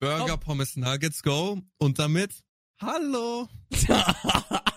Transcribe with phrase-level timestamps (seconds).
[0.00, 1.60] Burger, Pommes, Nuggets, go.
[1.78, 2.44] Und damit,
[2.80, 3.48] hallo.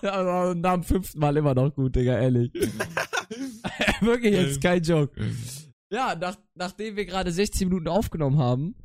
[0.01, 2.53] Nach dem fünften Mal immer noch gut, Digga, ehrlich.
[4.01, 5.19] Wirklich jetzt kein Joke.
[5.89, 8.75] Ja, nach, nachdem wir gerade 16 Minuten aufgenommen haben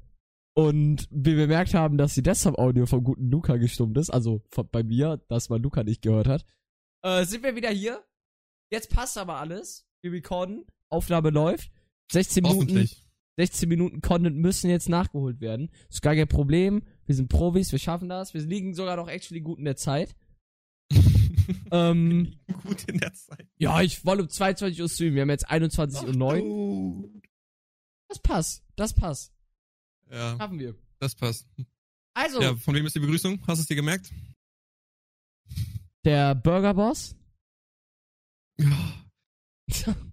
[0.55, 4.83] und wir bemerkt haben, dass die Desktop-Audio vom guten Luca gestummt ist, also von, bei
[4.83, 6.45] mir, dass man Luca nicht gehört hat,
[7.03, 8.05] äh, sind wir wieder hier.
[8.71, 9.85] Jetzt passt aber alles.
[10.03, 11.71] Wir recorden, Aufnahme läuft.
[12.12, 12.89] 16 Minuten,
[13.37, 15.71] 16 Minuten Content müssen jetzt nachgeholt werden.
[15.89, 16.82] Ist gar kein Problem.
[17.07, 18.35] Wir sind Profis, wir schaffen das.
[18.35, 20.14] Wir liegen sogar noch actually gut in der Zeit.
[21.71, 23.49] ähm, gut in der Zeit.
[23.57, 25.14] Ja, ich wollte um 22 Uhr streamen.
[25.14, 27.23] Wir haben jetzt 21 Uhr 9.
[28.09, 28.64] Das passt.
[28.76, 29.32] Das passt.
[30.11, 30.37] Ja.
[30.37, 30.75] Schaffen wir.
[30.99, 31.49] Das passt.
[32.14, 32.42] Also.
[32.42, 33.41] Ja, von wem ist die Begrüßung?
[33.47, 34.12] Hast du es dir gemerkt?
[36.05, 37.17] Der Burger Boss.
[38.59, 39.05] Ja.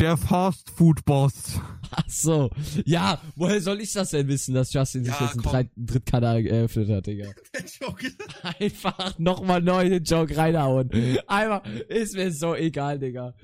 [0.00, 1.60] Der Fast Food Boss.
[1.90, 2.50] Ach so.
[2.86, 5.52] Ja, woher soll ich das denn wissen, dass Justin sich Ja, jetzt einen komm.
[5.52, 7.30] Drei- Drittkanal eröffnet hat, Digga?
[7.54, 8.10] Der Joke.
[8.58, 10.90] Einfach nochmal neu den Joke reinhauen.
[11.26, 13.34] Einmal, ist mir so egal, Digga.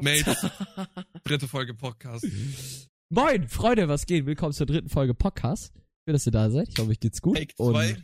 [0.00, 0.46] Mates,
[1.24, 2.26] dritte Folge Podcast.
[3.10, 4.24] Moin, Freunde, was geht?
[4.24, 5.72] Willkommen zur dritten Folge Podcast.
[6.06, 6.68] Schön, dass ihr da seid.
[6.70, 7.36] Ich hoffe, euch geht's gut.
[7.36, 7.94] Take Und 2,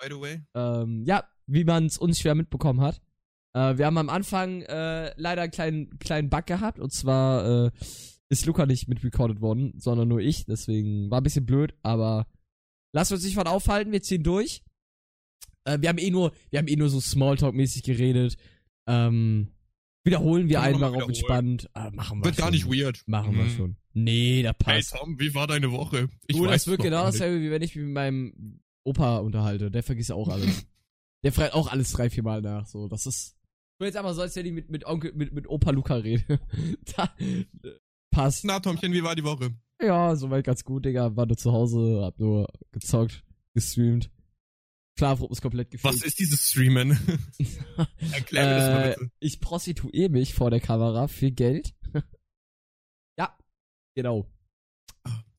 [0.00, 0.42] by the way.
[0.54, 3.00] ähm, ja, wie man es uns schwer mitbekommen hat.
[3.54, 6.78] Äh, wir haben am Anfang äh, leider einen kleinen, kleinen Bug gehabt.
[6.78, 7.70] Und zwar äh,
[8.28, 10.44] ist Luca nicht mitrecorded worden, sondern nur ich.
[10.46, 12.26] Deswegen war ein bisschen blöd, aber
[12.92, 13.92] lasst uns nicht von aufhalten.
[13.92, 14.62] Wir ziehen durch.
[15.64, 18.36] Äh, wir haben eh nur, wir haben eh nur so Smalltalk-mäßig geredet.
[18.86, 19.48] Ähm,
[20.04, 21.70] wiederholen wir wir einmal mal auf entspannt.
[21.74, 22.44] Äh, machen wir Wird schon.
[22.44, 23.02] gar nicht weird.
[23.06, 23.50] Machen wir Mhm.
[23.50, 23.76] schon.
[23.94, 24.96] Nee, da Hey passt.
[24.96, 26.08] Tom, wie war deine Woche?
[26.26, 29.18] Ich du, das weiß wird noch genau dasselbe, wie wenn ich mich mit meinem Opa
[29.18, 29.70] unterhalte.
[29.70, 30.66] Der vergisst auch alles.
[31.22, 32.66] Der fragt auch alles drei, vier Mal nach.
[32.66, 33.34] So, das ist.
[33.84, 36.40] Will jetzt aber so, als wenn ich mit, mit Onkel, mit, mit Opa Luca rede.
[36.96, 37.44] da, äh,
[38.10, 38.42] passt.
[38.46, 39.54] Na, Tomchen, wie war die Woche?
[39.78, 41.14] Ja, soweit ganz gut, Digga.
[41.16, 44.10] War nur zu Hause, hab nur gezockt, gestreamt.
[44.98, 45.92] Schlafrhythmus ist komplett gefehlt.
[45.92, 46.92] Was ist dieses Streamen?
[48.12, 49.10] Erklär mir das mal äh, bitte.
[49.18, 51.74] ich prostituiere mich vor der Kamera für Geld.
[53.18, 53.36] ja,
[53.94, 54.32] genau.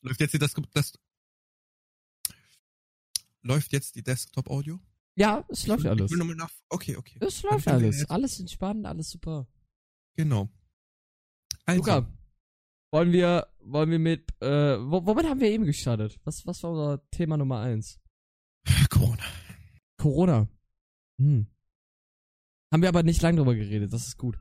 [0.01, 0.93] Läuft jetzt die Desktop, das,
[3.41, 4.79] läuft jetzt die Desktop-Audio?
[5.17, 6.11] Ja, es läuft Ich alles.
[6.11, 7.17] will nochmal nach, okay, okay.
[7.21, 8.09] Es läuft alles.
[8.09, 9.47] Alles entspannt, alles super.
[10.17, 10.49] Genau.
[11.65, 12.13] Also, Luca,
[12.91, 16.19] wollen wir, wollen wir mit, äh, wo, womit haben wir eben gestartet?
[16.25, 17.99] Was, was war unser Thema Nummer eins?
[18.89, 19.23] Corona.
[19.97, 20.49] Corona.
[21.19, 21.47] Hm.
[22.73, 24.37] Haben wir aber nicht lang drüber geredet, das ist gut.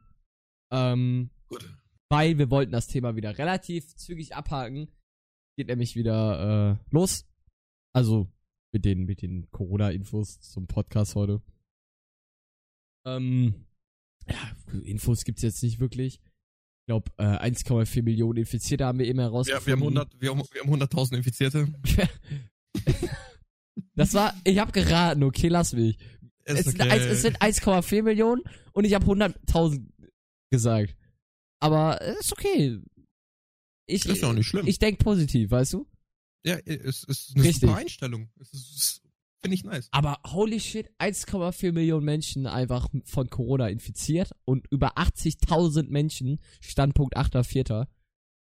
[0.73, 1.79] Ähm, Gut.
[2.09, 4.91] weil wir wollten das Thema wieder relativ zügig abhaken.
[5.57, 7.27] Geht nämlich wieder, äh, los.
[7.93, 8.29] Also,
[8.75, 11.41] mit den, mit den Corona-Infos zum Podcast heute.
[13.07, 13.67] Ähm,
[14.29, 14.53] ja,
[14.83, 16.17] Infos gibt's jetzt nicht wirklich.
[16.17, 19.67] Ich glaube, äh, 1,4 Millionen Infizierte haben wir eben Ja, herausgefunden.
[19.67, 21.73] wir haben 100, wir haben, wir haben 100.000 Infizierte.
[23.95, 25.97] das war, ich habe geraten, okay, lass mich.
[26.45, 28.43] Es, eins- es sind 1,4 Millionen
[28.73, 29.87] und ich habe 100.000
[30.51, 30.95] gesagt.
[31.61, 32.81] Aber es ist okay.
[33.87, 34.67] Ich, Ist ja auch nicht schlimm.
[34.67, 35.87] Ich denk positiv, weißt du?
[36.44, 37.69] Ja, es ist eine Richtig.
[37.69, 38.31] super Einstellung.
[38.38, 39.03] Es ist, es
[39.41, 39.88] finde ich nice.
[39.93, 47.16] Aber holy shit, 1,4 Millionen Menschen einfach von Corona infiziert und über 80.000 Menschen, Standpunkt
[47.16, 47.87] 8.4.,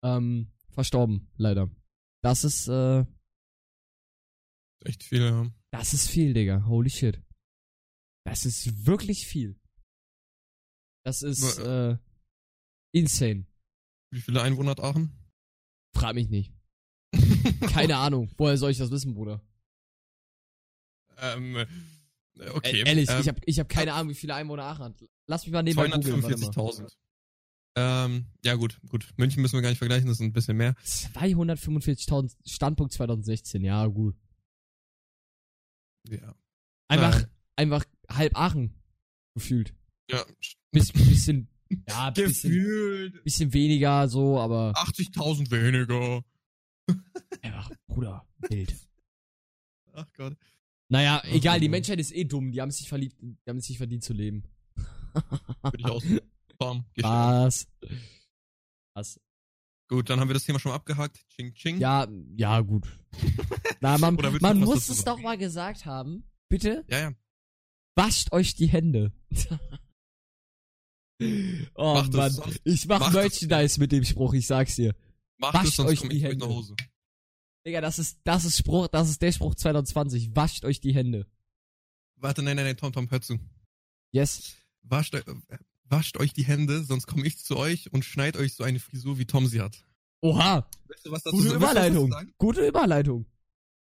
[0.04, 1.70] ähm, verstorben, leider.
[2.22, 3.04] Das ist, äh,
[4.84, 5.50] Echt viel, ja.
[5.70, 6.66] das ist viel, Digga.
[6.66, 7.22] Holy shit.
[8.24, 9.58] Das ist wirklich viel.
[11.04, 11.96] Das ist, äh,
[12.92, 13.46] insane.
[14.10, 15.12] Wie viele Einwohner hat Aachen?
[15.94, 16.55] Frag mich nicht.
[17.72, 18.30] Keine Ahnung.
[18.36, 19.40] Woher soll ich das wissen, Bruder?
[21.18, 21.66] ähm, äh,
[22.50, 22.82] okay.
[22.82, 24.94] Äh, ehrlich, ähm, ich habe ich hab keine Ahnung, wie viele Einwohner Aachen hat.
[25.26, 26.22] Lass mich mal nebenbei googeln.
[26.22, 26.50] warte mal.
[26.50, 26.92] 245.000.
[27.78, 29.08] Ähm, ja gut, gut.
[29.16, 30.74] München müssen wir gar nicht vergleichen, das ist ein bisschen mehr.
[30.84, 34.16] 245.000 Standpunkt 2016, ja, gut.
[36.08, 36.34] Ja.
[36.88, 37.26] Einfach, Äh.
[37.56, 38.74] einfach halb Aachen
[39.34, 39.74] gefühlt.
[40.10, 40.24] Ja.
[40.70, 41.48] Biss, bisschen,
[41.88, 46.22] ja, bisschen, Gefühlt bisschen weniger so, aber 80.000 weniger.
[47.42, 48.74] Einfach, Bruder, wild.
[49.92, 50.36] Ach Gott.
[50.88, 51.68] Naja, egal, die.
[51.68, 54.44] Menschheit ist eh dumm, die haben sich verliebt, die haben sich verdient zu leben.
[55.62, 56.04] Würde ich aus.
[56.58, 56.84] Bam.
[56.96, 57.66] Was?
[58.94, 59.20] Was?
[59.88, 61.26] Gut, dann haben wir das Thema schon mal abgehakt.
[61.28, 61.78] Ching, ching.
[61.78, 62.86] Ja, ja, gut.
[63.80, 66.24] Na, man, man muss es doch mal gesagt haben.
[66.48, 66.84] Bitte?
[66.88, 67.12] Ja, ja.
[67.94, 69.12] Wascht euch die Hände.
[71.74, 72.32] oh Macht Mann,
[72.64, 74.94] ich mach macht es- Merchandise mit dem Spruch, ich sag's dir.
[75.38, 76.38] Macht Wascht es, sonst euch komm die ich Hände.
[76.46, 76.74] nach Hause.
[77.66, 80.34] Digga, das ist, das ist Spruch, das ist der Spruch 2020.
[80.34, 81.26] Wascht euch die Hände.
[82.16, 83.38] Warte, nein, nein, nein, Tom, Tom, hör zu.
[84.12, 84.54] Yes.
[84.82, 85.22] Wascht, äh,
[85.84, 89.18] wascht euch die Hände, sonst komme ich zu euch und schneid euch so eine Frisur,
[89.18, 89.84] wie Tom sie hat.
[90.22, 90.68] Oha.
[90.88, 92.10] Weißt du, was dazu Gute was dazu Überleitung.
[92.10, 92.34] sagen?
[92.38, 93.26] Gute Überleitung.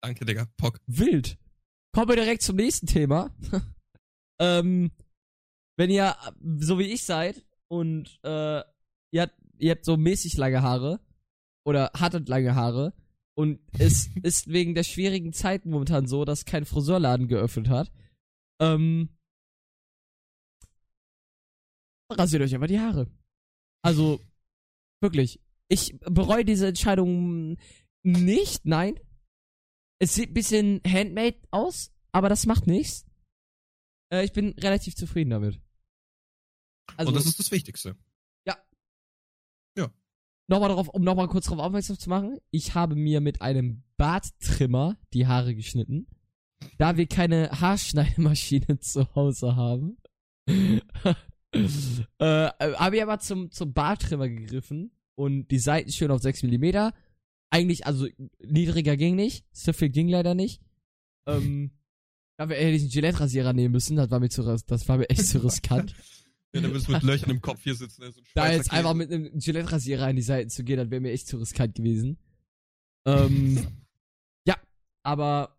[0.01, 0.47] Danke, Digga.
[0.57, 0.81] Pock.
[0.87, 1.37] Wild.
[1.91, 3.33] Kommen wir direkt zum nächsten Thema.
[4.39, 4.91] ähm,
[5.77, 6.15] wenn ihr
[6.59, 8.61] so wie ich seid und äh,
[9.11, 10.99] ihr, habt, ihr habt so mäßig lange Haare
[11.65, 12.93] oder hattet lange Haare
[13.35, 17.91] und es ist wegen der schwierigen Zeit momentan so, dass kein Friseurladen geöffnet hat,
[18.61, 19.09] ähm,
[22.11, 23.07] rasiert euch einfach die Haare.
[23.83, 24.19] Also,
[25.01, 25.41] wirklich.
[25.67, 27.57] Ich bereue diese Entscheidung
[28.03, 28.99] nicht, nein.
[29.99, 33.05] Es sieht ein bisschen handmade aus, aber das macht nichts.
[34.11, 35.59] Äh, ich bin relativ zufrieden damit.
[36.97, 37.97] Also, Und das ist das Wichtigste.
[38.47, 38.57] Ja.
[39.77, 39.91] Ja.
[40.47, 42.37] Nochmal darauf, um nochmal kurz darauf aufmerksam zu machen.
[42.51, 46.07] Ich habe mir mit einem Barttrimmer die Haare geschnitten.
[46.77, 49.97] Da wir keine Haarschneidemaschine zu Hause haben,
[50.47, 51.15] äh,
[52.19, 56.89] habe ich aber zum, zum Barttrimmer gegriffen und die Seiten schön auf 6 mm.
[57.49, 58.07] Eigentlich, also
[58.39, 60.61] niedriger ging nicht, so viel ging leider nicht.
[61.27, 61.71] Ähm,
[62.37, 65.25] da hätte ich einen Gillette-Rasierer nehmen müssen, das war mir zu, das war mir echt
[65.25, 65.95] zu riskant.
[66.55, 68.11] ja, dann wirst du mit Löchern im Kopf hier sitzen.
[68.11, 68.77] So da jetzt Käse.
[68.77, 71.75] einfach mit einem Gillette-Rasierer in die Seiten zu gehen, das wäre mir echt zu riskant
[71.75, 72.17] gewesen.
[73.05, 73.67] Ähm,
[74.47, 74.55] ja,
[75.03, 75.57] aber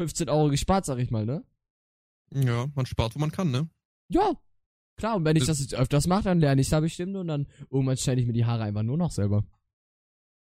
[0.00, 1.44] 15 Euro gespart, sag ich mal, ne?
[2.34, 3.68] Ja, man spart, wo man kann, ne?
[4.08, 4.32] Ja,
[4.96, 5.16] klar.
[5.16, 7.96] Und wenn ich das jetzt öfters mache, dann lerne ich da bestimmt und dann irgendwann
[7.96, 9.46] schneide ich mir die Haare einfach nur noch selber.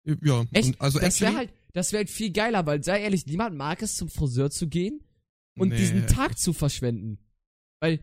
[0.03, 0.79] Ja, Echt?
[0.81, 3.95] also das wäre halt, das wäre halt viel geiler, weil sei ehrlich, niemand mag es,
[3.95, 5.01] zum Friseur zu gehen
[5.57, 5.77] und nee.
[5.77, 7.19] diesen Tag zu verschwenden.
[7.79, 7.99] Weil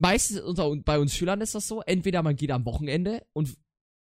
[0.00, 3.56] meistens unter, bei uns Schülern ist das so, entweder man geht am Wochenende und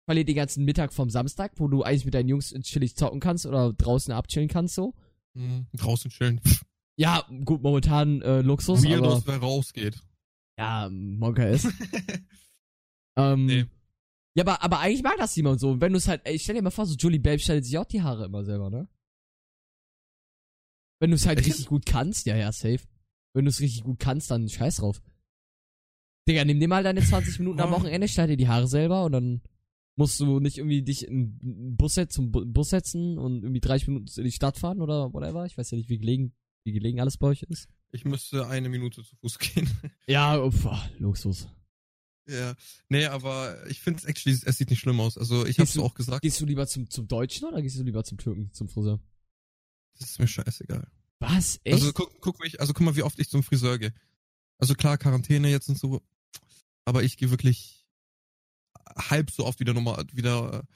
[0.05, 3.47] verliert den ganzen Mittag vom Samstag, wo du eigentlich mit deinen Jungs chillig zocken kannst
[3.47, 4.95] oder draußen abchillen kannst so.
[5.35, 6.41] Mhm, draußen chillen.
[6.99, 9.27] Ja, gut, momentan äh, Luxus, Weirdos, aber...
[9.27, 10.03] wer rausgeht.
[10.59, 11.69] Ja, Monka ist.
[13.17, 13.67] ähm, nee.
[14.35, 15.73] Ja, aber, aber eigentlich mag das jemand so.
[15.73, 17.77] Und wenn du es halt, ey, stell dir mal vor, so Julie Babe schneidet sich
[17.77, 18.89] auch die Haare immer selber, ne?
[21.01, 21.49] Wenn du es halt Echt?
[21.49, 22.81] richtig gut kannst, ja, ja, safe.
[23.35, 25.03] Wenn du es richtig gut kannst, dann scheiß drauf.
[26.29, 29.13] Digga, nimm dir mal deine 20 Minuten am Wochenende, schneid dir die Haare selber und
[29.13, 29.43] dann
[29.95, 34.11] musst du nicht irgendwie dich in einen Bus, zum Bus setzen und irgendwie 30 Minuten
[34.17, 35.47] in die Stadt fahren oder whatever.
[35.47, 36.35] Ich weiß ja nicht, wie gelegen,
[36.65, 37.69] wie gelegen alles bei euch ist.
[37.93, 39.71] Ich müsste eine Minute zu Fuß gehen.
[40.07, 40.67] Ja, uff,
[40.99, 41.49] Luxus.
[42.29, 42.55] Ja,
[42.89, 45.17] nee, aber ich finde es actually, es sieht nicht schlimm aus.
[45.17, 46.23] Also ich hab's auch gesagt.
[46.23, 49.01] Gehst du lieber zum, zum Deutschen oder gehst du lieber zum Türken, zum Friseur?
[49.99, 50.89] Das ist mir scheißegal.
[51.21, 51.61] Was?
[51.63, 51.75] Echt?
[51.75, 53.95] Also guck, guck mich, also guck mal, wie oft ich zum Friseur gehe.
[54.59, 56.03] Also klar, Quarantäne jetzt und so,
[56.87, 57.87] aber ich gehe wirklich
[58.97, 60.67] halb so oft wieder nochmal, wieder,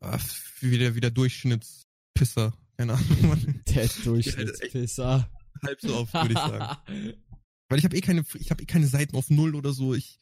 [0.00, 0.18] äh,
[0.60, 2.52] wie der, wie der Durchschnittspisser.
[2.76, 3.62] Keine Ahnung.
[3.66, 5.30] Der Durchschnittspisser
[5.62, 6.78] halb so oft, würde ich sagen.
[7.68, 9.94] weil ich habe eh keine, ich habe eh keine Seiten auf Null oder so.
[9.94, 10.18] Ich,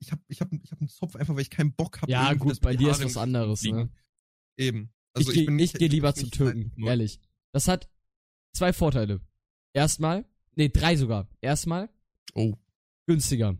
[0.00, 2.12] ich habe, ich habe, ich habe einen Zopf einfach, weil ich keinen Bock habe.
[2.12, 3.90] Ja gut, bei dir ist was anderes, ne?
[4.56, 4.92] Eben.
[5.14, 7.20] Also ich, ich, ich, ich gehe lieber zum Türken, ehrlich.
[7.52, 7.90] Das hat
[8.54, 9.20] zwei Vorteile.
[9.74, 10.24] Erstmal,
[10.54, 11.28] nee, drei sogar.
[11.40, 11.90] Erstmal,
[12.34, 12.54] oh,
[13.06, 13.58] günstiger.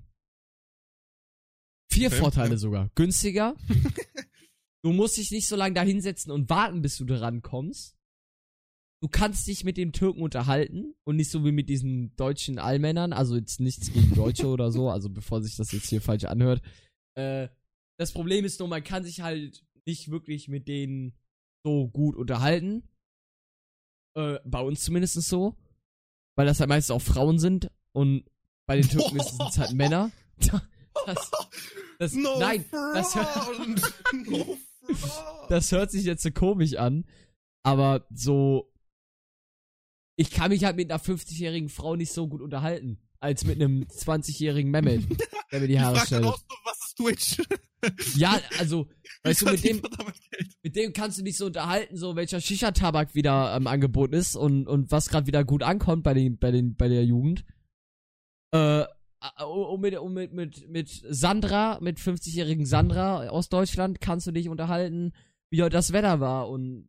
[1.93, 2.59] Vier okay, Vorteile ja.
[2.59, 2.91] sogar.
[2.95, 3.55] Günstiger.
[4.83, 7.97] du musst dich nicht so lange da hinsetzen und warten, bis du dran kommst
[9.03, 13.13] du kannst dich mit dem Türken unterhalten und nicht so wie mit diesen deutschen Allmännern,
[13.13, 16.63] also jetzt nichts gegen Deutsche oder so, also bevor sich das jetzt hier falsch anhört.
[17.15, 17.49] Äh,
[17.99, 21.15] das Problem ist nur, man kann sich halt nicht wirklich mit denen
[21.65, 22.89] so gut unterhalten.
[24.17, 25.57] Äh, bei uns zumindest so.
[26.37, 28.25] Weil das halt meistens auch Frauen sind und
[28.67, 30.13] bei den Türken ist es halt Männer.
[31.07, 31.31] Das,
[31.99, 33.69] das, no nein, das hört,
[34.27, 34.59] no
[35.49, 37.05] das hört sich jetzt so komisch an,
[37.63, 38.73] aber so
[40.17, 43.85] ich kann mich halt mit einer 50-jährigen Frau nicht so gut unterhalten, als mit einem
[43.85, 45.05] 20-jährigen Mehmet,
[45.51, 46.25] der mir die Haare stellt.
[46.25, 47.43] Auch so, was ist Twitch?
[48.17, 48.89] ja, also,
[49.25, 49.83] weißt du, mit dem,
[50.63, 54.69] mit dem kannst du nicht so unterhalten, so welcher Shisha-Tabak wieder ähm, angeboten ist und,
[54.69, 57.45] und was gerade wieder gut ankommt bei den, bei den, bei der Jugend.
[58.53, 58.85] Äh,
[59.47, 64.49] und mit, und mit, mit, mit Sandra, mit 50-jährigen Sandra aus Deutschland kannst du dich
[64.49, 65.13] unterhalten,
[65.51, 66.89] wie heute das Wetter war und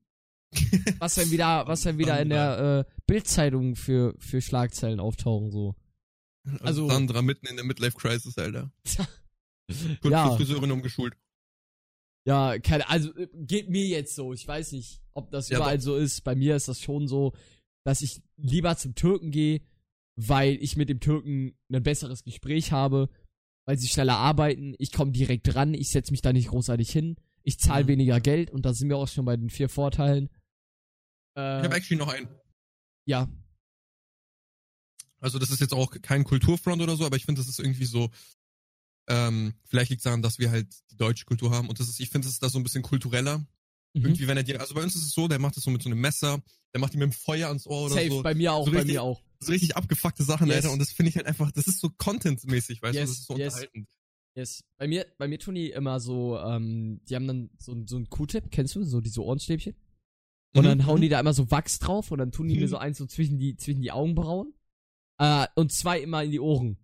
[0.99, 5.75] was dann wieder, was dann wieder in der äh, Bildzeitung für, für Schlagzeilen auftauchen, so.
[6.59, 8.71] Also, Sandra mitten in der Midlife Crisis, Alter.
[10.01, 10.35] Gut ja.
[10.35, 11.15] Friseurin umgeschult.
[12.25, 14.33] Ja, keine, also äh, geht mir jetzt so.
[14.33, 15.83] Ich weiß nicht, ob das ja, überall doch.
[15.83, 16.23] so ist.
[16.23, 17.33] Bei mir ist das schon so,
[17.83, 19.61] dass ich lieber zum Türken gehe,
[20.15, 23.09] weil ich mit dem Türken ein besseres Gespräch habe,
[23.65, 24.75] weil sie schneller arbeiten.
[24.77, 27.15] Ich komme direkt ran, ich setze mich da nicht großartig hin.
[27.43, 27.89] Ich zahle mhm.
[27.89, 30.29] weniger Geld und da sind wir auch schon bei den vier Vorteilen.
[31.37, 32.27] Äh, ich habe actually noch einen.
[33.05, 33.29] Ja.
[35.19, 37.85] Also das ist jetzt auch kein Kulturfront oder so, aber ich finde, das ist irgendwie
[37.85, 38.09] so,
[39.07, 41.99] ähm, vielleicht liegt es daran, dass wir halt die deutsche Kultur haben und das ist,
[41.99, 43.39] ich finde, es ist da so ein bisschen kultureller.
[43.93, 44.05] Mhm.
[44.05, 45.81] Irgendwie, wenn er dir, also bei uns ist es so, der macht das so mit
[45.81, 46.41] so einem Messer,
[46.73, 48.23] der macht ihm mit dem Feuer ans Ohr oder Safe, so.
[48.23, 49.21] bei mir auch, So bei mir auch.
[49.45, 50.57] So richtig abgefuckte Sachen, Yes.
[50.57, 50.71] Alter.
[50.71, 53.27] Und das finde ich halt einfach, das ist so Content-mäßig, weißt Yes, du, das ist
[53.27, 53.53] so yes.
[53.53, 53.89] unterhaltend.
[54.35, 54.63] Yes.
[54.77, 58.09] Bei mir, bei mir tun die immer so, ähm, die haben dann so, so einen
[58.09, 59.75] Q-Tip, kennst du, so diese Ohrenstäbchen?
[60.55, 61.01] Und Mhm, dann hauen mhm.
[61.03, 62.69] die da immer so Wachs drauf und dann tun die mir Mhm.
[62.69, 64.53] so eins so zwischen die, zwischen die Augenbrauen.
[65.19, 66.77] Äh, und zwei immer in die Ohren.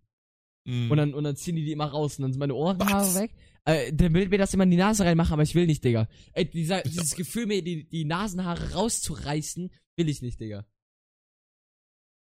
[0.66, 0.92] Mhm.
[0.92, 3.16] Und dann, und dann ziehen die die immer raus und dann sind meine Ohrenhaare Was?
[3.16, 3.34] weg.
[3.66, 6.08] Äh, der will mir das immer in die Nase reinmachen, aber ich will nicht, Digga.
[6.34, 10.66] Ey, dieser, dieses Gefühl, mir die, die Nasenhaare rauszureißen, will ich nicht, Digga.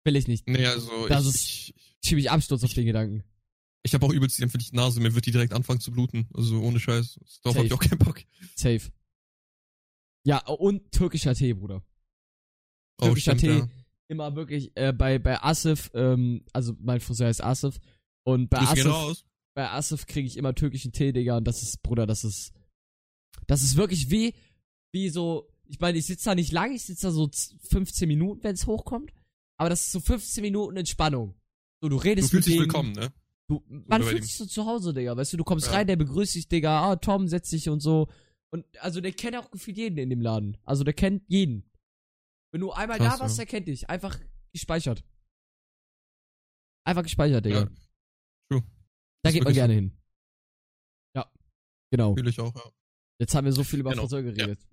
[0.05, 0.49] Will ich nicht.
[0.49, 1.75] Nee, also Das ich, ist- ich,
[2.09, 3.23] Schiebe ich Absturz auf den Gedanken.
[3.85, 6.27] ich habe auch übelst die empfindliche Nase, mir wird die direkt anfangen zu bluten.
[6.35, 7.21] Also ohne Scheiß.
[7.45, 8.21] Darauf habe ich auch keinen Bock.
[8.57, 8.81] Safe.
[10.25, 11.83] Ja, und türkischer Tee, Bruder.
[13.01, 13.59] Oh, Türkischer stimmt, Tee.
[13.61, 13.69] ja.
[14.09, 17.79] Immer wirklich, äh, bei, bei Asif, ähm, also mein Friseur heißt Asif.
[18.25, 19.25] Und bei gehen Asif, raus.
[19.55, 21.37] bei Asif kriege ich immer türkischen Tee, Digga.
[21.39, 22.53] Und das ist, Bruder, das ist,
[23.47, 24.35] das ist wirklich wie,
[24.93, 28.07] wie so, ich meine, ich sitze da nicht lang, ich sitze da so z- 15
[28.09, 29.13] Minuten, wenn es hochkommt.
[29.59, 31.35] Aber das ist so 15 Minuten Entspannung.
[31.81, 33.13] So, du Du redest fühlst dich mit denen, willkommen, ne?
[33.49, 35.17] Du, man fühlt sich so zu Hause, Digga.
[35.17, 35.73] Weißt du, du kommst Ja.
[35.73, 36.91] rein, der begrüßt dich, Digga.
[36.91, 38.09] Ah, Tom, setz dich und so.
[38.51, 40.57] Und also der kennt auch gefühlt jeden in dem Laden.
[40.65, 41.71] Also der kennt jeden.
[42.53, 43.45] Wenn du einmal Krass, da warst, ja.
[43.45, 43.89] der kennt dich.
[43.89, 44.19] Einfach
[44.53, 45.05] gespeichert.
[46.85, 47.61] Einfach gespeichert, Digga.
[47.61, 47.71] Ja.
[48.51, 48.63] True.
[49.23, 49.99] Da ist geht man gerne hin.
[51.15, 51.31] Ja.
[51.91, 52.15] Genau.
[52.15, 52.71] Fühle ich auch, ja.
[53.21, 54.67] Jetzt haben wir so viel über Genau, Friseur geredet.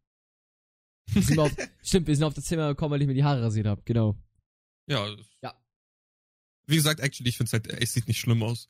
[1.11, 1.51] Sind wir auf,
[1.83, 3.81] stimmt, wir sind auf das Thema gekommen, weil ich mir die Haare rasiert habe.
[3.83, 4.15] Genau.
[4.89, 5.07] Ja.
[5.41, 5.53] Ja.
[6.65, 8.69] Wie gesagt, actually, ich finde es halt, es sieht nicht schlimm aus.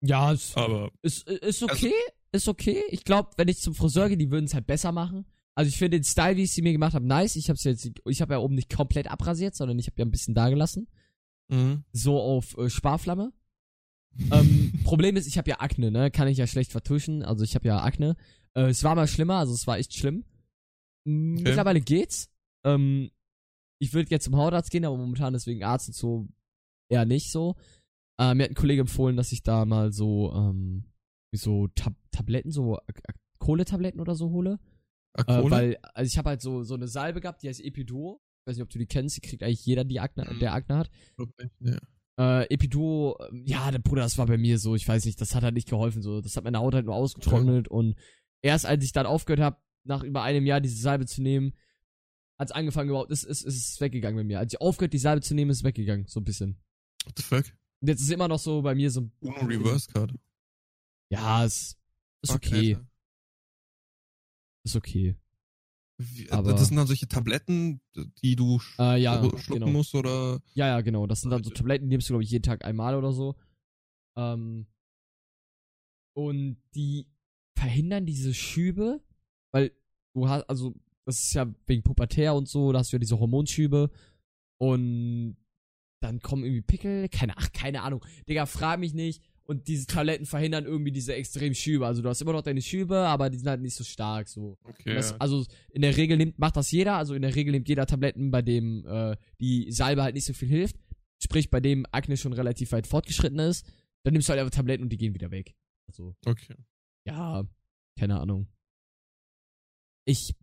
[0.00, 1.92] Ja, ist, Aber ist, ist Also okay.
[2.32, 2.82] ist okay.
[2.90, 5.24] Ich glaube, wenn ich zum Friseur gehe, die würden es halt besser machen.
[5.54, 7.36] Also ich finde den Style, wie ich sie mir gemacht habe, nice.
[7.36, 10.10] Ich habe jetzt, ich habe ja oben nicht komplett abrasiert, sondern ich habe ja ein
[10.10, 10.88] bisschen da gelassen.
[11.48, 11.84] mhm.
[11.92, 13.32] So auf äh, Sparflamme.
[14.32, 16.10] ähm, Problem ist, ich habe ja Akne, ne?
[16.10, 17.22] Kann ich ja schlecht vertuschen.
[17.22, 18.16] Also ich habe ja Akne.
[18.54, 20.24] Äh, es war mal schlimmer, also es war echt schlimm.
[21.06, 21.42] Okay.
[21.42, 22.28] Mittlerweile geht's.
[22.64, 23.10] Ähm,
[23.80, 26.28] ich würde jetzt zum Hautarzt gehen, aber momentan deswegen Arzt und so
[26.90, 27.56] eher nicht so.
[28.20, 30.84] Äh, mir hat ein Kollege empfohlen, dass ich da mal so, ähm,
[31.34, 32.78] so Tab Tabletten, so
[33.38, 34.58] Kohletabletten oder so hole.
[35.26, 38.20] Äh, weil, also ich habe halt so, so eine Salbe gehabt, die heißt Epiduo.
[38.46, 40.38] Ich weiß nicht, ob du die kennst, die kriegt eigentlich jeder, die Akne, Mhm.
[40.38, 40.90] der Akne hat.
[41.60, 41.78] ja.
[42.16, 45.34] Äh, Epiduo, ähm, ja, der Bruder, das war bei mir so, ich weiß nicht, das
[45.34, 46.20] hat halt nicht geholfen, so.
[46.20, 47.96] Das hat meine Haut halt nur ausgetrocknet und
[48.42, 51.54] erst als ich dann aufgehört habe, nach über einem Jahr diese Salbe zu nehmen,
[52.38, 54.38] hat's angefangen überhaupt, ist, ist, ist es weggegangen bei mir.
[54.38, 56.58] Als ich aufgehört, die Salbe zu nehmen, ist es weggegangen, so ein bisschen.
[57.04, 57.44] What the fuck?
[57.80, 60.12] Und jetzt ist immer noch so bei mir so, Uno Reverse Card.
[61.10, 61.76] ja, es
[62.22, 62.86] ist Fuck, okay, Alter.
[64.64, 65.16] ist okay.
[65.98, 67.80] Wie, Aber- das sind dann solche Tabletten,
[68.22, 69.66] die du sch Äh, ja, schlucken genau.
[69.68, 70.40] musst oder.
[70.54, 71.06] Ja, ja, genau.
[71.06, 73.36] Das sind dann so Tabletten, die nimmst du, glaube ich, jeden Tag einmal oder so.
[74.16, 74.66] Ähm,
[76.16, 77.06] und die
[77.56, 79.04] verhindern diese Schübe,
[79.52, 79.72] weil
[80.14, 80.74] du hast, also,
[81.06, 83.90] das ist ja wegen Pubertär und so, da hast du ja diese Hormonschübe
[84.58, 85.36] und
[86.00, 88.04] dann kommen irgendwie Pickel, keine, ach, keine Ahnung.
[88.28, 89.22] Digga, frag mich nicht.
[89.46, 91.86] Und diese Tabletten verhindern irgendwie diese extremen Schübe.
[91.86, 94.56] Also du hast immer noch deine Schübe, aber die sind halt nicht so stark, so.
[94.64, 94.94] Okay.
[94.94, 97.86] Das, also in der Regel nimmt, macht das jeder, also in der Regel nimmt jeder
[97.86, 100.76] Tabletten, bei dem äh, die Salbe halt nicht so viel hilft.
[101.22, 103.66] Sprich, bei dem Akne schon relativ weit fortgeschritten ist,
[104.02, 105.54] dann nimmst du halt einfach Tabletten und die gehen wieder weg.
[105.88, 106.54] Also, Okay.
[107.06, 107.44] ja,
[107.98, 108.46] keine Ahnung.
[110.06, 110.34] Ich,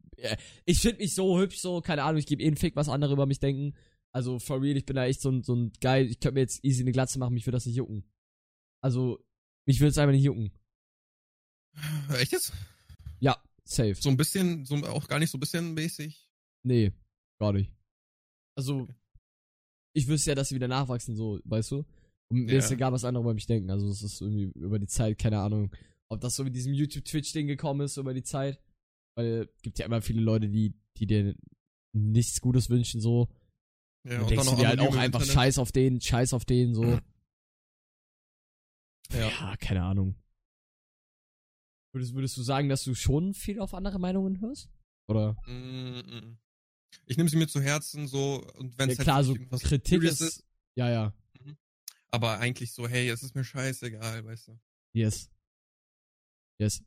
[0.65, 3.13] ich finde mich so hübsch, so, keine Ahnung, ich gebe eh einen Fick, was andere
[3.13, 3.75] über mich denken.
[4.13, 6.41] Also, for real, ich bin da echt so ein, so ein geil, ich könnte mir
[6.41, 8.03] jetzt easy eine Glatze machen, mich würde das nicht jucken.
[8.83, 9.23] Also,
[9.65, 10.51] mich würde es einfach nicht jucken.
[12.19, 12.51] Echt jetzt?
[13.19, 13.95] Ja, safe.
[13.95, 16.27] So ein bisschen, so auch gar nicht so ein bisschen mäßig.
[16.63, 16.91] Nee,
[17.39, 17.73] gar nicht.
[18.57, 18.87] Also,
[19.95, 21.85] ich wüsste ja, dass sie wieder nachwachsen, so, weißt du?
[22.29, 22.59] Und mir Ja.
[22.59, 23.69] ist egal, was andere über mich denken.
[23.71, 25.71] Also, es ist irgendwie über die Zeit, keine Ahnung,
[26.09, 28.59] ob das so mit diesem YouTube-Twitch-Ding gekommen ist über die Zeit.
[29.21, 31.35] Weil gibt ja immer viele Leute, die, die dir
[31.93, 33.27] nichts Gutes wünschen, so.
[34.03, 35.33] Ja, dann denkst du dir halt auch einfach Internet.
[35.33, 36.83] Scheiß auf den, Scheiß auf den, so.
[36.83, 37.01] Ja.
[39.13, 40.15] Ja, keine Ahnung.
[41.93, 44.69] Würdest, würdest du sagen, dass du schon viel auf andere Meinungen hörst?
[45.07, 45.35] Oder?
[47.05, 49.41] Ich nehme sie mir zu Herzen so und wenn Ja, es halt klar, so wirklich
[49.41, 51.13] irgendwas Kritik Serious ist, ja, ja.
[52.09, 54.59] aber eigentlich so, hey, es ist mir scheißegal, weißt du.
[54.93, 55.29] Yes.
[56.59, 56.81] Yes.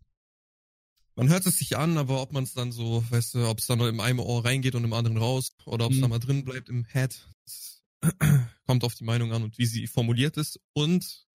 [1.17, 3.67] Man hört es sich an, aber ob man es dann so, weißt du, ob es
[3.67, 6.03] dann nur im einen Ohr reingeht und im anderen raus oder ob es Mhm.
[6.03, 7.83] dann mal drin bleibt im Head, das
[8.67, 11.27] kommt auf die Meinung an und wie sie formuliert ist und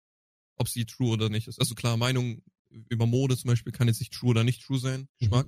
[0.56, 1.60] ob sie true oder nicht ist.
[1.60, 2.42] Also klar, Meinung
[2.90, 5.48] über Mode zum Beispiel kann jetzt nicht true oder nicht true sein, Geschmack.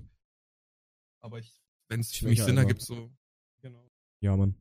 [1.20, 2.70] Aber ich, wenn es für mich Sinn einfach.
[2.70, 3.12] ergibt, so.
[3.62, 3.86] Genau.
[4.22, 4.56] Ja, Mann.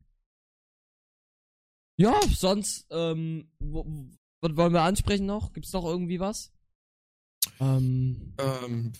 [1.97, 5.53] Ja, sonst, ähm, was wollen wir ansprechen noch?
[5.53, 6.51] Gibt's noch irgendwie was?
[7.59, 8.91] Ähm, Ähm,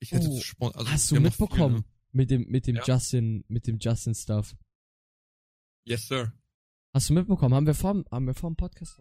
[0.00, 1.74] ich hätte Oh, also hast du haben noch viel, mitbekommen?
[1.76, 1.84] ne?
[2.12, 2.82] Mit dem, mit dem Ja.
[2.86, 4.56] Justin, mit dem Justin-Stuff.
[5.86, 6.32] Yes, sir.
[6.94, 7.54] Hast du mitbekommen?
[7.54, 9.00] Haben wir vor, haben wir vor dem Podcast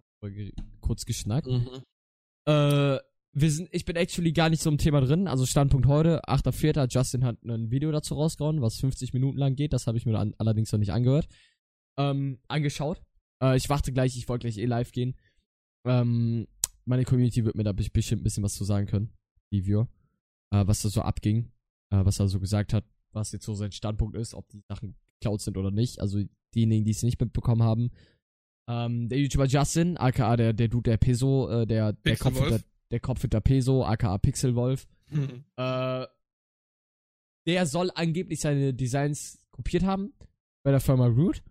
[0.82, 1.48] kurz geschnackt?
[1.48, 1.84] Mhm.
[2.46, 3.00] Äh,
[3.32, 5.28] wir sind, ich bin actually gar nicht so im Thema drin.
[5.28, 6.88] Also Standpunkt heute, 8.4.
[6.92, 9.74] Justin hat ein Video dazu rausgehauen, was 50 Minuten lang geht.
[9.74, 11.28] Das habe ich mir an, allerdings noch nicht angehört.
[11.98, 13.02] Ähm, angeschaut.
[13.42, 15.16] Äh, ich warte gleich, ich wollte gleich eh live gehen.
[15.86, 16.48] Ähm,
[16.86, 19.14] meine Community wird mir da be- bestimmt ein bisschen was zu sagen können.
[19.52, 19.88] Die Viewer.
[20.52, 21.52] Äh, was da so abging.
[21.92, 24.96] Äh, was er so gesagt hat, was jetzt so sein Standpunkt ist, ob die Sachen
[25.20, 26.00] geklaut sind oder nicht.
[26.00, 26.20] Also
[26.56, 27.92] diejenigen, die es nicht mitbekommen haben.
[28.68, 32.60] Ähm, der YouTuber Justin, aka der, der Dude der Peso, äh, der, der Kopf hinter,
[32.92, 35.44] der Kopf hinter Peso, aka Pixelwolf, Mhm.
[35.58, 36.06] äh,
[37.48, 40.14] der soll angeblich seine Designs kopiert haben
[40.64, 41.42] bei der Firma Root.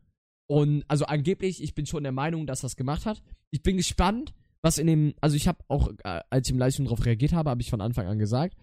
[0.47, 3.21] Und also angeblich, ich bin schon der Meinung, dass er es gemacht hat.
[3.51, 6.85] Ich bin gespannt, was in dem, also ich habe auch, äh, als ich im Livestream
[6.87, 8.57] darauf reagiert habe, habe ich von Anfang an gesagt,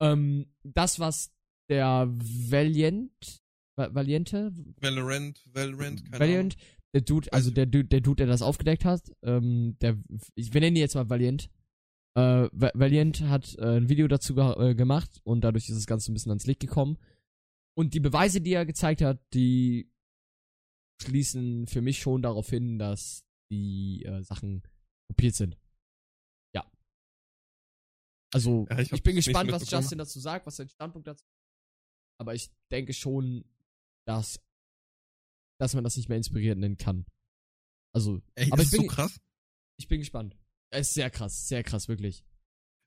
[0.00, 1.32] ähm, das, was
[1.68, 3.42] der Valiant,
[3.76, 6.56] Va- Valiente, Valorant, Valorant, keine Valiant,
[6.92, 9.96] der Dude, also der Dude, der Dude, der das aufgedeckt hat, ähm, der,
[10.34, 11.50] ich, wir nennen ihn jetzt mal Valiant.
[12.16, 15.86] Äh, Va- Valiant hat äh, ein Video dazu ge äh, gemacht und dadurch ist das
[15.86, 16.98] Ganze ein bisschen ans Licht gekommen.
[17.76, 19.88] Und die Beweise, die er gezeigt hat, die
[21.00, 24.62] schließen für mich schon darauf hin, dass die äh, Sachen
[25.08, 25.56] kopiert sind.
[28.32, 29.70] Also, Ja, ich ich, bin gespannt, was.
[29.70, 31.40] Justin dazu sagt, was sein Standpunkt dazu ist.
[32.18, 33.44] Aber ich denke schon,
[34.06, 34.40] dass,
[35.58, 37.06] dass man das nicht mehr inspiriert nennen kann.
[37.92, 39.20] Also, Ey, aber das ich ist so bin, krass.
[39.78, 40.36] ich bin gespannt.
[40.70, 42.24] Es ist sehr krass, sehr krass, wirklich.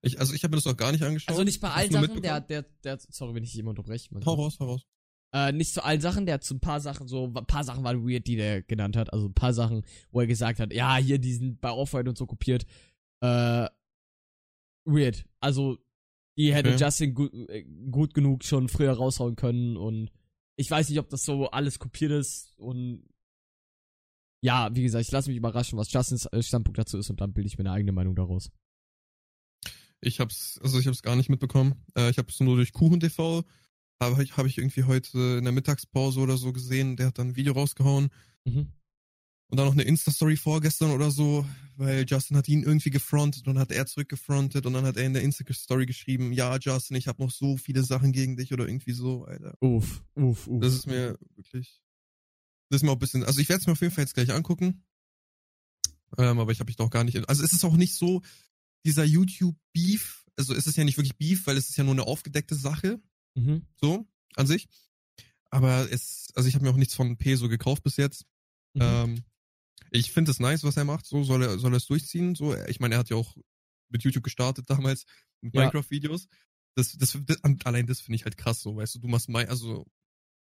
[0.01, 1.29] Ich, also ich habe mir das noch gar nicht angeschaut.
[1.29, 4.09] Also nicht bei allen Sachen, der, der, der, sorry, wenn ich immer unterbreche.
[4.25, 4.85] Hau raus, hau raus.
[5.33, 7.83] Äh, nicht zu allen Sachen, der hat zu ein paar Sachen so, ein paar Sachen
[7.83, 9.11] waren weird, die der genannt hat.
[9.11, 12.17] Also ein paar Sachen, wo er gesagt hat, ja, hier, die sind bei Off-White und
[12.17, 12.65] so kopiert.
[13.21, 13.67] Äh,
[14.85, 15.25] weird.
[15.39, 15.77] Also,
[16.37, 16.83] die hätte Okay.
[16.83, 20.11] Justin gut, äh, gut genug schon früher raushauen können und
[20.55, 23.07] ich weiß nicht, ob das so alles kopiert ist und
[24.41, 27.33] ja, wie gesagt, ich lasse mich überraschen, was Justins äh, Standpunkt dazu ist und dann
[27.33, 28.51] bilde ich mir eine eigene Meinung daraus.
[30.01, 31.75] Ich hab's, also ich hab's gar nicht mitbekommen.
[31.97, 33.45] Äh, ich hab's nur durch Kuchen TV.
[34.01, 36.97] Habe ich, hab ich irgendwie heute in der Mittagspause oder so gesehen.
[36.97, 38.09] Der hat dann ein Video rausgehauen.
[38.43, 38.73] Mhm.
[39.49, 43.53] Und dann noch eine Insta-Story vorgestern oder so, weil Justin hat ihn irgendwie gefrontet und
[43.53, 47.07] dann hat er zurückgefrontet und dann hat er in der Insta-Story geschrieben, ja, Justin, ich
[47.07, 49.55] habe noch so viele Sachen gegen dich oder irgendwie so, Alter.
[49.59, 50.61] Uff, uff, uff.
[50.61, 51.81] Das ist mir wirklich,
[52.69, 54.15] das ist mir auch ein bisschen, also ich werde es mir auf jeden Fall jetzt
[54.15, 54.83] gleich angucken.
[56.17, 58.21] Ähm, aber ich habe mich noch gar nicht, also es ist auch nicht so,
[58.85, 62.07] dieser YouTube-Beef, also es ist ja nicht wirklich Beef, weil es ist ja nur eine
[62.07, 62.99] aufgedeckte Sache,
[63.35, 63.67] mhm.
[63.79, 64.67] so, an sich.
[65.49, 68.25] Aber es, also ich habe mir auch nichts von Peso gekauft bis jetzt.
[68.73, 68.81] Mhm.
[68.81, 69.23] Ähm,
[69.93, 71.05] ich finde es nice, was er macht.
[71.05, 72.35] So soll er, soll er es durchziehen.
[72.35, 73.37] So, ich meine, er hat ja auch
[73.89, 75.05] mit YouTube gestartet damals
[75.41, 75.61] mit Ja.
[75.61, 76.27] Minecraft-Videos.
[76.75, 78.61] Das, das, das, allein das finde ich halt krass.
[78.61, 79.85] So, weißt du, du machst mein, also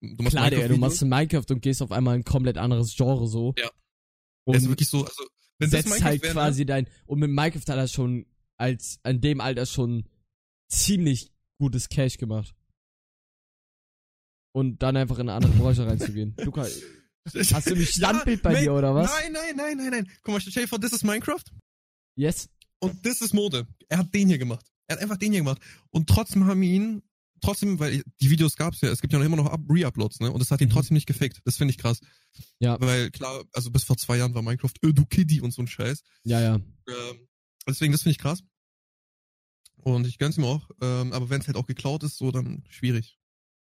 [0.00, 2.96] du machst Klar, Digga, du machst Minecraft und gehst auf einmal in ein komplett anderes
[2.96, 3.54] Genre so.
[3.56, 3.70] Ja.
[4.44, 5.24] Und Der ist wirklich so, also
[5.58, 6.40] wenn das setzt Minecraft halt wäre, ne?
[6.40, 6.88] quasi dein.
[7.06, 10.08] Und mit Minecraft hat er schon als an dem Alter schon
[10.68, 11.30] ziemlich
[11.60, 12.54] gutes Cash gemacht.
[14.52, 16.34] Und dann einfach in eine andere Branche reinzugehen.
[16.44, 16.50] Du,
[17.52, 19.10] hast du ein Standbild bei nein, dir oder was?
[19.10, 20.10] Nein, nein, nein, nein, nein.
[20.22, 21.42] Guck mal, stell dir vor, das ist Minecraft
[22.16, 22.48] Yes?
[22.80, 23.66] und das ist Mode.
[23.88, 24.66] Er hat den hier gemacht.
[24.86, 25.60] Er hat einfach den hier gemacht.
[25.90, 27.02] Und trotzdem haben ihn,
[27.40, 30.30] trotzdem, weil die Videos gab's ja, es gibt ja noch immer noch Up- Re-Uploads, ne?
[30.30, 30.72] Und das hat ihn Mhm.
[30.72, 31.40] trotzdem nicht gefickt.
[31.44, 32.00] Das finde ich krass.
[32.60, 32.80] Ja.
[32.80, 35.66] Weil klar, also bis vor zwei Jahren war Minecraft, äh, du Kiddie und so ein
[35.68, 36.02] Scheiß.
[36.24, 36.54] Ja, ja.
[36.54, 37.28] Ähm,
[37.68, 38.42] deswegen, das finde ich krass.
[39.76, 40.68] Und ich gönn's ihm auch.
[40.80, 43.18] Ähm, aber wenn es halt auch geklaut ist, so dann schwierig.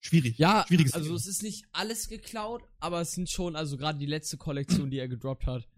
[0.08, 0.38] Schwierig.
[0.38, 1.16] Ja, Schwieriges also Thema.
[1.16, 4.98] es ist nicht alles geklaut, aber es sind schon, also gerade die letzte Kollektion, die
[4.98, 5.68] er gedroppt hat,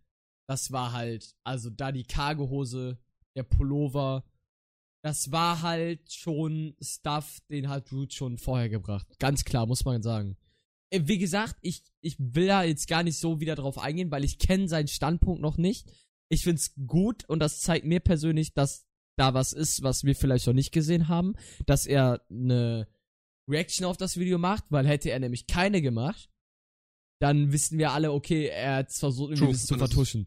[0.49, 2.99] das war halt, also da die Cargohose,
[3.37, 4.25] der Pullover,
[5.03, 9.07] das war halt schon Stuff, den hat Root schon vorher gebracht.
[9.19, 10.37] Ganz klar, muss man sagen.
[10.90, 14.25] Äh, Wie gesagt, ich, ich will da jetzt gar nicht so wieder drauf eingehen, weil
[14.25, 15.90] ich kenne seinen Standpunkt noch nicht.
[16.29, 20.47] Ich find's gut und das zeigt mir persönlich, dass da was ist, was wir vielleicht
[20.47, 21.35] noch nicht gesehen haben,
[21.66, 22.87] dass er eine
[23.51, 26.31] Reaction auf das Video macht, weil hätte er nämlich keine gemacht,
[27.21, 30.27] dann wissen wir alle, okay, er hat versucht, irgendwie True, das zu vertuschen.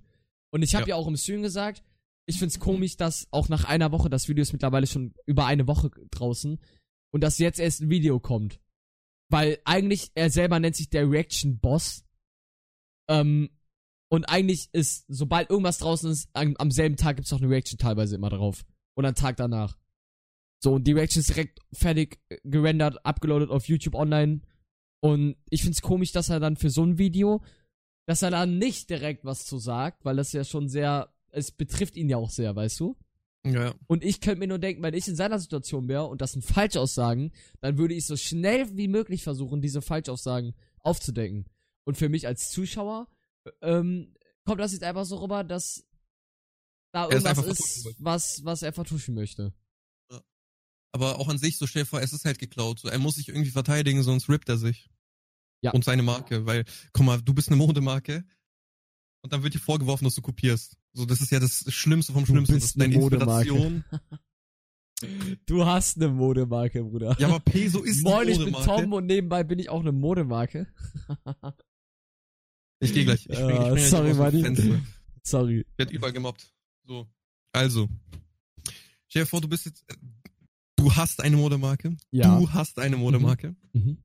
[0.52, 0.90] Und ich habe ja.
[0.90, 0.96] Ja.
[0.96, 1.84] auch im Stream gesagt,
[2.26, 5.68] ich find's komisch, dass auch nach einer Woche, das Video ist mittlerweile schon über eine
[5.68, 6.60] Woche draußen,
[7.14, 8.60] und dass jetzt erst ein Video kommt.
[9.30, 12.06] Weil eigentlich, er selber nennt sich der Reaction-Boss.
[13.10, 13.50] Ähm,
[14.10, 17.78] und eigentlich ist, sobald irgendwas draußen ist, am, am selben Tag gibt's auch eine Reaction
[17.78, 18.66] teilweise immer drauf.
[18.96, 19.78] Und einen Tag danach.
[20.64, 24.40] So, und die Reaction ist direkt fertig äh, gerendert, abgeloadet auf YouTube online.
[25.02, 27.44] Und ich find's komisch, dass er dann für so ein Video,
[28.06, 31.98] dass er dann nicht direkt was zu sagt, weil das ja schon sehr, es betrifft
[31.98, 32.96] ihn ja auch sehr, weißt du?
[33.46, 36.32] Ja, Und ich könnte mir nur denken, wenn ich in seiner Situation wäre und das
[36.32, 41.46] sind Falschaussagen, dann würde ich so schnell wie möglich versuchen, diese Falschaussagen aufzudecken.
[41.84, 43.10] Und für mich als Zuschauer
[43.62, 45.86] ähm, kommt das jetzt einfach so rüber, dass
[46.94, 47.96] da irgendwas ist, will.
[48.00, 49.52] was, was er vertuschen möchte.
[50.94, 52.80] Aber auch an sich, so stell dir vor, es ist halt geklaut.
[52.80, 54.90] So, er muss sich irgendwie verteidigen, sonst rippt er sich.
[55.62, 55.72] Ja.
[55.72, 58.24] Und seine Marke, weil, guck mal, du bist eine Modemarke
[59.22, 60.78] und dann wird dir vorgeworfen, dass du kopierst.
[60.94, 62.56] So, das ist ja das Schlimmste vom Du Schlimmsten.
[62.56, 63.50] das ist deine eine Modemarke.
[63.50, 63.84] Inspiration.
[65.48, 67.18] Du hast eine Modemarke, Bruder.
[67.20, 68.82] Ja, aber Peso ist Moin, die ich bin Modemarke.
[68.84, 70.68] Tom und nebenbei bin ich auch eine Modemarke.
[72.80, 73.26] Ich gehe gleich.
[73.26, 74.42] Ich Ja, spring, ich gleich sorry.
[74.42, 74.82] Fenster.
[75.24, 75.60] Sorry.
[75.72, 76.54] Ich werd überall gemobbt.
[76.86, 77.06] So.
[77.52, 77.90] Also.
[79.10, 79.84] Stell dir vor, du bist jetzt,
[80.84, 81.96] du hast eine Modemarke.
[82.12, 82.40] Ja.
[82.40, 83.56] Du hast eine Modemarke.
[83.74, 83.98] Mhm.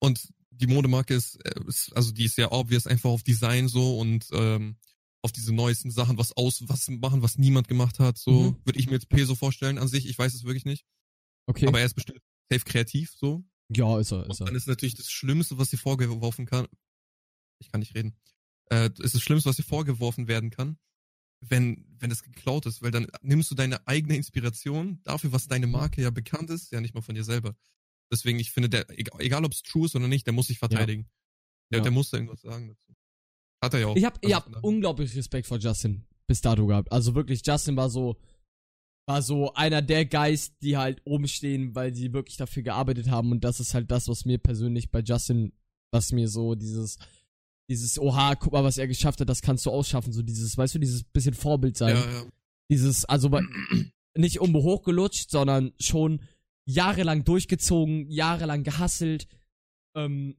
[0.00, 3.98] Und die Modemarke ist, äh, ist, also die ist ja obvious einfach auf Design so
[3.98, 4.76] und ähm,
[5.22, 8.16] auf diese neuesten Sachen, was aus, was machen, was niemand gemacht hat.
[8.18, 8.56] So Mhm.
[8.64, 10.06] würde ich mir jetzt Peso vorstellen an sich.
[10.08, 10.84] Ich weiß es wirklich nicht.
[11.46, 11.66] Okay.
[11.66, 13.44] Aber er ist bestimmt safe kreativ so.
[13.70, 14.46] ja, ist er, Und ist er.
[14.46, 16.66] dann ist natürlich das Schlimmste, was dir vorgeworfen kann.
[17.58, 18.16] Ich kann nicht reden.
[18.70, 20.78] Äh, ist das Schlimmste, was dir vorgeworfen werden kann,
[21.40, 25.66] wenn, wenn es geklaut ist, weil dann nimmst du deine eigene Inspiration dafür, was deine
[25.66, 27.56] Marke ja bekannt ist, ja nicht mal von dir selber.
[28.12, 30.58] Deswegen, ich finde, der, egal, egal ob es true ist oder nicht, der muss sich
[30.58, 31.08] verteidigen.
[31.72, 31.82] Der, Ja.
[31.84, 32.94] der muss da irgendwas sagen dazu.
[33.62, 33.96] Hat er ja auch.
[33.96, 36.90] Ich hab, ich Also hab von daher- unglaublich Respekt vor Justin bis dato gehabt.
[36.92, 38.16] Also wirklich, Justin war so,
[39.06, 43.32] war so einer der Guys, die halt oben stehen, weil sie wirklich dafür gearbeitet haben.
[43.32, 45.52] Und das ist halt das, was mir persönlich bei Justin,
[45.92, 46.98] was mir so dieses,
[47.70, 50.12] dieses, oha, guck mal, was er geschafft hat, das kannst du ausschaffen.
[50.12, 51.96] So dieses, weißt du, dieses bisschen Vorbild sein.
[51.96, 52.24] ja, ja.
[52.68, 53.30] Dieses, also
[54.16, 56.20] nicht hochgelutscht, sondern schon
[56.64, 59.28] jahrelang durchgezogen, jahrelang gehasselt,
[59.94, 60.36] ähm,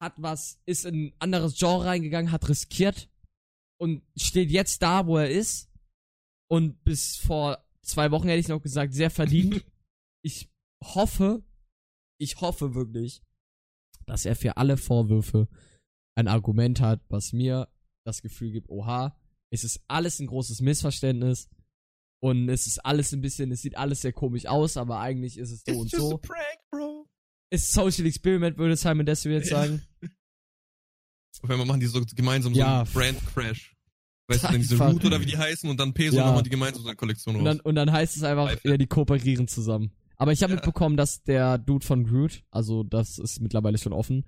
[0.00, 3.08] hat was, ist in ein anderes Genre reingegangen, hat riskiert
[3.78, 5.70] und steht jetzt da, wo er ist.
[6.48, 9.64] Und bis vor zwei Wochen hätte ich noch gesagt, sehr verdient.
[10.22, 10.48] ich
[10.82, 11.44] hoffe,
[12.18, 13.22] ich hoffe wirklich,
[14.06, 15.48] dass er für alle Vorwürfe
[16.16, 17.68] ein Argument hat, was mir
[18.04, 19.16] das Gefühl gibt, oha,
[19.50, 21.48] es ist alles ein großes Missverständnis
[22.22, 25.50] und es ist alles ein bisschen, es sieht alles sehr komisch aus, aber eigentlich ist
[25.50, 26.18] es so It's und so.
[26.18, 27.06] prank, bro.
[27.52, 29.82] Ist Social Experiment, würde Simon Desiree jetzt sagen.
[31.42, 32.84] Auf einmal machen die so gemeinsam Ja.
[32.86, 33.74] so einen Brand Crash.
[34.28, 34.78] Weißt du, diese.
[34.78, 36.28] Root oder wie die heißen und dann Peso Ja.
[36.28, 37.56] und machen die gemeinsam so eine Kollektion Und raus.
[37.56, 39.90] dann, und dann heißt es einfach, ja, die kooperieren zusammen.
[40.16, 40.56] Aber ich habe Ja.
[40.56, 44.24] mitbekommen, dass der Dude von Root, also das ist mittlerweile schon offen,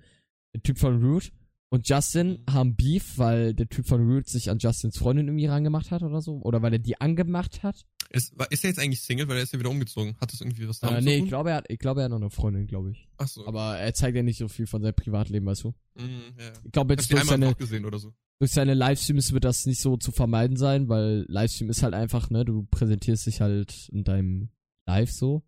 [0.53, 1.31] der Typ von Root
[1.73, 5.89] und Justin haben Beef, weil der Typ von Root sich an Justins Freundin irgendwie rangemacht
[5.89, 6.39] hat oder so.
[6.43, 7.87] Oder weil er die angemacht hat.
[8.11, 10.15] Ist, ist er jetzt eigentlich Single, weil er ist ja wieder umgezogen?
[10.21, 11.27] Hat das irgendwie was Äh, damit nee, zu ich tun?
[11.29, 13.09] glaube, er hat, ich glaube, er hat noch eine Freundin, glaube ich.
[13.17, 13.47] Ach so.
[13.47, 15.73] Aber er zeigt ja nicht so viel von seinem Privatleben, weißt du.
[15.95, 16.53] Mhm, ja.
[16.63, 17.55] Ich glaube, jetzt ich durch seine,
[17.97, 18.13] so.
[18.37, 22.29] durch seine Livestreams wird das nicht so zu vermeiden sein, weil Livestream ist halt einfach,
[22.29, 24.49] ne, du präsentierst dich halt in deinem
[24.85, 25.41] Live so.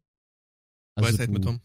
[0.96, 1.62] Weisheit du, mit Tom.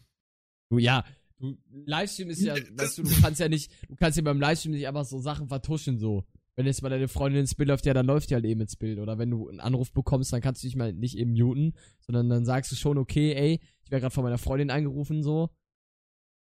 [0.69, 1.03] Du, ja,
[1.41, 4.71] du, Livestream ist ja, weißt du, du kannst ja nicht, du kannst ja beim Livestream
[4.73, 6.23] nicht einfach so Sachen vertuschen, so.
[6.55, 8.75] Wenn jetzt mal deine Freundin ins Bild läuft, ja, dann läuft die halt eben ins
[8.75, 8.99] Bild.
[8.99, 12.29] Oder wenn du einen Anruf bekommst, dann kannst du dich mal nicht eben muten, sondern
[12.29, 15.49] dann sagst du schon, okay, ey, ich werde gerade von meiner Freundin angerufen, so.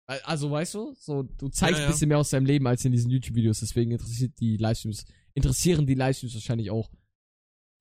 [0.07, 1.85] Al- Also, weißt du, so, du zeigst Ja, ja.
[1.87, 5.85] ein bisschen mehr aus deinem Leben als in diesen YouTube-Videos, deswegen interessiert die Livestreams, interessieren
[5.87, 6.89] die Livestreams wahrscheinlich auch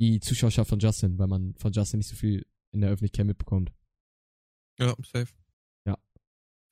[0.01, 3.73] die Zuschauerschaft von Justin, weil man von Justin nicht so viel in der Öffentlichkeit mitbekommt.
[4.79, 5.33] Ja, safe.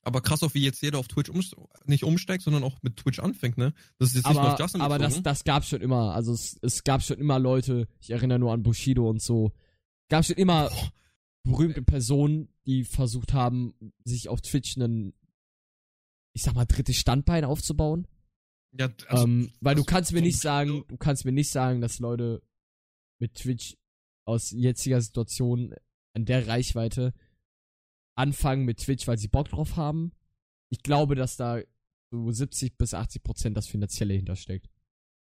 [0.04, 3.18] Aber krass auch, wie jetzt jeder auf Twitch umst nicht umsteigt, sondern auch mit Twitch
[3.18, 3.72] anfängt, ne?
[3.98, 5.24] Das ist jetzt nicht nur auf aber, Justin aber das, bezogen.
[5.24, 6.14] das gab's schon immer.
[6.14, 9.52] Also es, es gab schon immer Leute, ich erinnere nur an Bushido und so.
[10.10, 10.92] Gab schon immer Boah.
[11.44, 15.14] berühmte Personen, die versucht haben, sich auf Twitch einen,
[16.34, 18.06] ich sag mal, drittes Standbein aufzubauen.
[18.78, 21.80] Ja, also, ähm, weil du also kannst mir nicht sagen, du kannst mir nicht sagen,
[21.80, 22.42] dass Leute
[23.18, 23.76] mit Twitch
[24.26, 25.74] aus jetziger Situation
[26.12, 27.14] an der Reichweite
[28.14, 30.12] anfangen mit Twitch, weil sie Bock drauf haben.
[30.70, 31.60] Ich glaube, dass da
[32.10, 34.68] so 70 bis 80 Prozent das Finanzielle hintersteckt.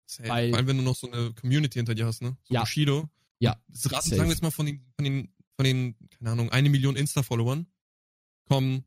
[0.07, 0.29] safe.
[0.29, 2.37] weil- Vor allem, wenn du noch so eine Community hinter dir hast, ne?
[2.45, 2.61] So Ja.
[2.61, 3.09] Bushido.
[3.39, 6.51] Ja, Das raten, sagen wir jetzt mal von den, von den, von den, keine Ahnung,
[6.51, 7.67] eine Million Insta-Followern
[8.47, 8.85] kommen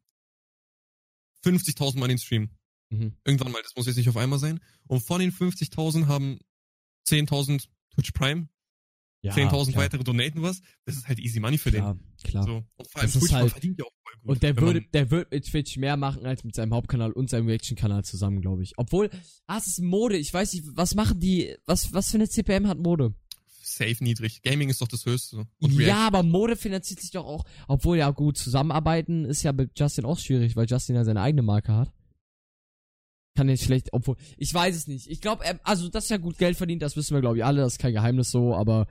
[1.44, 2.50] 50.000 Mal in den Stream.
[2.90, 3.14] Mhm.
[3.26, 4.60] Irgendwann mal, das muss jetzt nicht auf einmal sein.
[4.88, 6.40] Und von den 50.000 haben
[7.08, 8.48] 10.000 Twitch Prime,
[9.22, 10.62] Ja, 10.000 klar, weitere donaten was.
[10.86, 11.82] Das ist halt easy money für den.
[11.82, 12.44] Klar, klar.
[12.44, 12.56] So.
[12.76, 14.30] Und vor allem Das ist Twitch halt- verdient ja auch voll gut.
[14.32, 17.48] Und der würde, der wird mit Twitch mehr machen als mit seinem Hauptkanal und seinem
[17.48, 18.74] Reaction-Kanal zusammen, glaube ich.
[18.78, 19.10] Obwohl,
[19.48, 20.18] ah, es ist Mode.
[20.18, 23.14] Ich weiß nicht, was machen die, was, was für eine CPM hat Mode?
[23.70, 24.42] safe niedrig.
[24.44, 25.46] Gaming ist doch das Höchste.
[25.60, 30.06] Ja, aber Mode finanziert sich doch auch, obwohl ja gut, zusammenarbeiten ist ja mit Justin
[30.06, 31.92] auch schwierig, weil Justin ja seine eigene Marke hat.
[33.36, 35.08] Kann jetzt schlecht, obwohl, ich weiß es nicht.
[35.08, 37.74] Ich glaube, also, dass er gut Geld verdient, das wissen wir, glaube ich, alle, das
[37.74, 38.88] ist kein Geheimnis so, aber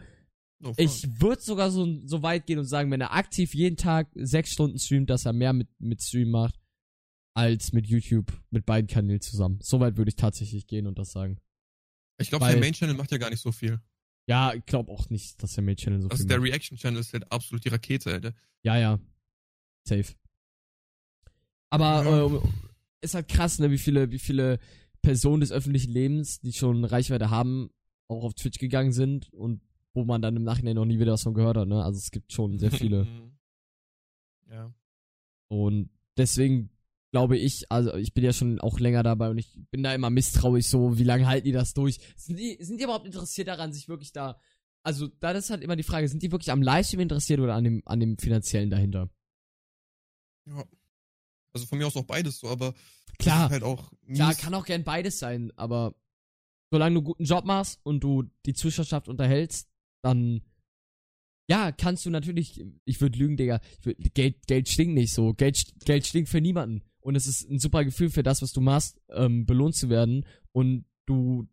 [0.62, 0.74] Fun.
[0.78, 4.52] Ich würde sogar so, so weit gehen und sagen, wenn er aktiv jeden Tag sechs
[4.52, 6.58] Stunden streamt, dass er mehr mit, mit Stream macht,
[7.34, 9.58] als mit YouTube, mit beiden Kanälen zusammen.
[9.60, 11.38] So weit würde ich tatsächlich gehen und das sagen.
[12.18, 13.80] ich glaube, der Main-Channel macht ja gar nicht so viel.
[14.28, 16.48] Ja, ich glaube auch nicht, dass der Main-Channel so Also viel der macht.
[16.48, 18.34] Reaction-Channel ist halt absolut die Rakete, Alter.
[18.62, 18.98] Ja, ja.
[19.86, 20.14] Safe.
[21.70, 22.26] Aber Ja.
[22.36, 22.40] äh,
[23.02, 24.58] ist halt krass, ne, wie viele, wie viele
[25.02, 27.70] Personen des öffentlichen Lebens, die schon Reichweite haben,
[28.08, 29.60] auch auf Twitch gegangen sind und
[29.96, 31.82] wo man dann im Nachhinein noch nie wieder was von gehört hat, ne?
[31.82, 33.06] Also es gibt schon sehr viele.
[34.50, 34.72] ja.
[35.48, 36.70] Und deswegen
[37.12, 40.10] glaube ich, also ich bin ja schon auch länger dabei und ich bin da immer
[40.10, 41.98] misstrauisch so, wie lange halten die das durch?
[42.16, 44.38] Sind die, sind die überhaupt interessiert daran, sich wirklich da,
[44.82, 47.64] also da ist halt immer die Frage, sind die wirklich am Livestream interessiert oder an
[47.64, 49.08] dem, an dem finanziellen dahinter?
[50.46, 50.64] ja.
[51.54, 52.74] Also von mir aus auch beides so, aber
[53.18, 53.48] Klar.
[53.48, 55.94] halt auch Klar, kann auch gern beides sein, aber
[56.70, 59.70] solange du einen guten Job machst und du die Zuschauerschaft unterhältst,
[60.02, 60.42] dann
[61.48, 65.62] ja, kannst du natürlich, ich würde lügen, Digga, würd, Geld, Geld stinkt nicht so, Geld,
[65.84, 66.82] Geld stinkt für niemanden.
[66.98, 70.26] Und es ist ein super Gefühl für das, was du machst, ähm, belohnt zu werden.
[70.52, 71.46] Und du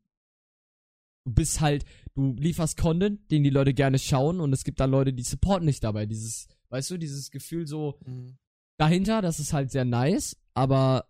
[1.26, 4.40] du bist halt, du lieferst Content, den die Leute gerne schauen.
[4.42, 7.98] Und es gibt dann Leute, die supporten dich dabei, dieses, weißt du, dieses Gefühl so,
[8.06, 8.38] Mhm.
[8.78, 11.08] dahinter, das ist halt sehr nice, aber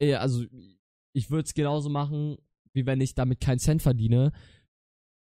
[0.00, 0.44] äh, also
[1.12, 2.36] ich würde es genauso machen,
[2.72, 4.32] wie wenn ich damit keinen Cent verdiene.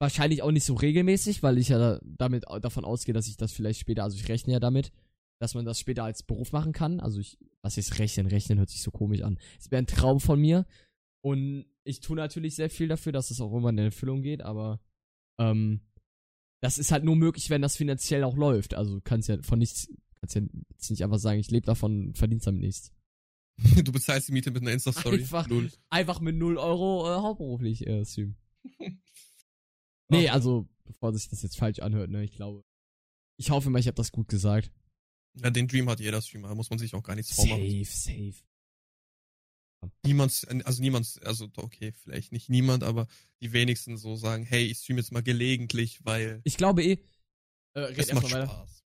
[0.00, 3.80] Wahrscheinlich auch nicht so regelmäßig, weil ich ja damit davon ausgehe, dass ich das vielleicht
[3.80, 4.92] später, also ich rechne ja damit,
[5.40, 7.00] dass man das später als Beruf machen kann.
[7.00, 8.26] Also ich, was ist rechnen?
[8.26, 9.38] Rechnen hört sich so komisch an.
[9.58, 10.66] Es wäre ein Traum von mir
[11.20, 14.80] und ich tue natürlich sehr viel dafür, dass es auch irgendwann in Erfüllung geht, aber
[15.40, 15.80] ähm,
[16.61, 18.74] das ist halt nur möglich, wenn das finanziell auch läuft.
[18.74, 19.88] Also du kannst ja von nichts,
[20.20, 22.92] kannst ja jetzt nicht einfach sagen, ich lebe davon, verdienst damit nichts.
[23.84, 25.16] Du bezahlst die Miete mit einer Insta-Story.
[25.16, 25.48] Einfach-.
[25.90, 28.37] Einfach mit 0 Euro äh, hauptberuflich äh, streamen.
[30.11, 32.64] Nee, also, bevor sich das jetzt falsch anhört, ne, ich glaube.
[33.37, 34.73] Ich hoffe mal, ich habe das gut gesagt.
[35.35, 37.85] Ja, den Dream hat jeder Streamer, da muss man sich auch gar nichts vormachen.
[37.85, 38.42] Safe, safe.
[40.05, 43.07] Niemand, also niemand, also okay, vielleicht nicht niemand, aber
[43.40, 46.99] die wenigsten so sagen, hey, ich streame jetzt mal gelegentlich, weil Ich glaube eh.
[47.75, 48.47] Äh, red macht erstmal weiter.
[48.47, 48.83] Spaß.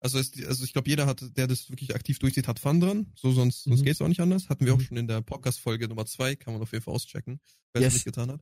[0.00, 3.12] Also, es, also ich glaube, jeder hat, der das wirklich aktiv durchzieht, hat Fun dran.
[3.16, 3.84] So, sonst, sonst Mhm.
[3.84, 4.48] geht's auch nicht anders.
[4.48, 4.80] Hatten wir Mhm.
[4.80, 7.40] auch schon in der Podcast-Folge Nummer zwei, kann man auf jeden Fall auschecken,
[7.72, 7.88] wer Yes.
[7.88, 8.40] es nicht getan hat.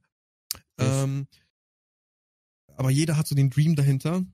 [0.79, 1.05] Yes.
[1.05, 1.27] Ähm,
[2.77, 4.25] aber jeder hat so den Dream dahinter,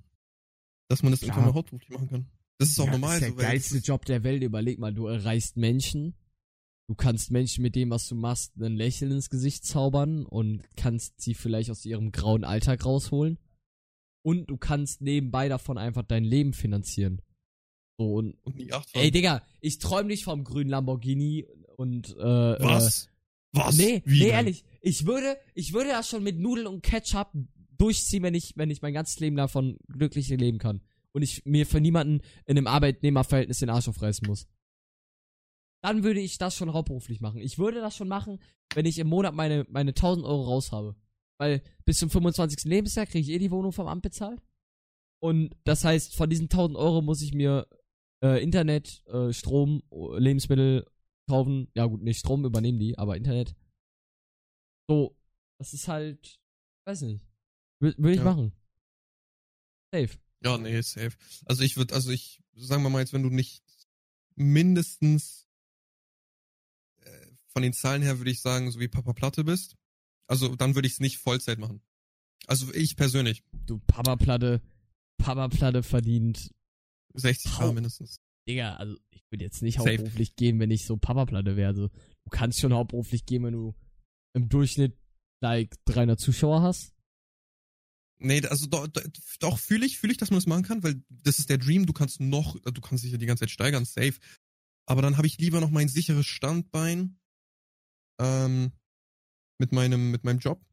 [0.88, 1.30] dass man das Klar.
[1.30, 2.26] irgendwann mal hauptberuflich machen kann.
[2.58, 3.18] Das ist auch ja, normal.
[3.20, 4.42] Das ist so, der weil geilste Job der Welt.
[4.42, 6.14] Überleg mal, du erreichst Menschen.
[6.88, 11.20] Du kannst Menschen mit dem, was du machst, ein Lächeln ins Gesicht zaubern und kannst
[11.20, 13.38] sie vielleicht aus ihrem grauen Alltag rausholen.
[14.22, 17.22] Und du kannst nebenbei davon einfach dein Leben finanzieren.
[17.98, 22.22] So, und Und nie acht Ey, Digga, ich träum nicht vom grünen Lamborghini und äh,
[22.22, 23.08] Was?
[23.52, 23.78] Was?
[23.78, 24.34] Äh, nee, Wie nee, denn?
[24.34, 27.32] ehrlich, ich würde, ich würde das schon mit Nudeln und Ketchup
[27.82, 30.80] durchziehen, wenn ich, wenn ich mein ganzes Leben davon glücklich leben kann.
[31.12, 34.46] Und ich mir für niemanden in einem Arbeitnehmerverhältnis den Arsch aufreißen muss.
[35.82, 37.40] Dann würde ich das schon hauptberuflich machen.
[37.40, 38.38] Ich würde das schon machen,
[38.74, 40.94] wenn ich im Monat meine, meine 1000 Euro raus habe.
[41.38, 42.64] Weil bis zum 25.
[42.64, 44.40] Lebensjahr kriege ich eh die Wohnung vom Amt bezahlt.
[45.20, 47.66] Und das heißt, von diesen 1000 Euro muss ich mir
[48.22, 50.86] äh, Internet, äh, Strom, Lebensmittel
[51.28, 51.68] kaufen.
[51.74, 53.56] Ja gut, nicht Strom übernehmen die, aber Internet.
[54.88, 55.16] So,
[55.58, 56.40] das ist halt,
[56.86, 57.31] weiß nicht.
[57.82, 58.24] Würde würd ich Ja.
[58.24, 58.52] machen.
[59.92, 60.18] Safe.
[60.44, 61.12] Ja, nee, safe.
[61.44, 63.62] Also ich würde, also ich, sagen wir mal jetzt, wenn du nicht
[64.34, 65.46] mindestens
[67.00, 69.76] äh, von den Zahlen her würde ich sagen, so wie Papa Platte bist,
[70.26, 71.82] also dann würde ich es nicht Vollzeit machen.
[72.46, 74.62] Also ich persönlich, Du Papa-Platte,
[75.18, 76.50] Papa-Platte verdient.
[77.14, 78.16] 60 Hau- K mindestens.
[78.48, 79.90] Digga, also ich würde jetzt nicht Safe.
[79.90, 81.68] hauptberuflich gehen, wenn ich so Papa-Platte wäre.
[81.68, 83.74] Also, du kannst schon hauptberuflich gehen, wenn du
[84.34, 84.98] im Durchschnitt
[85.40, 86.92] like 300 Zuschauer hast.
[88.22, 88.88] Nee, also doch,
[89.40, 91.86] doch, fühle ich, fühle ich, dass man das machen kann, weil das ist der Dream,
[91.86, 94.14] du kannst noch, du kannst dich ja die ganze Zeit steigern, safe.
[94.86, 97.18] Aber dann habe ich lieber noch mein sicheres Standbein
[98.20, 98.72] ähm,
[99.58, 100.64] mit meinem, mit meinem Job.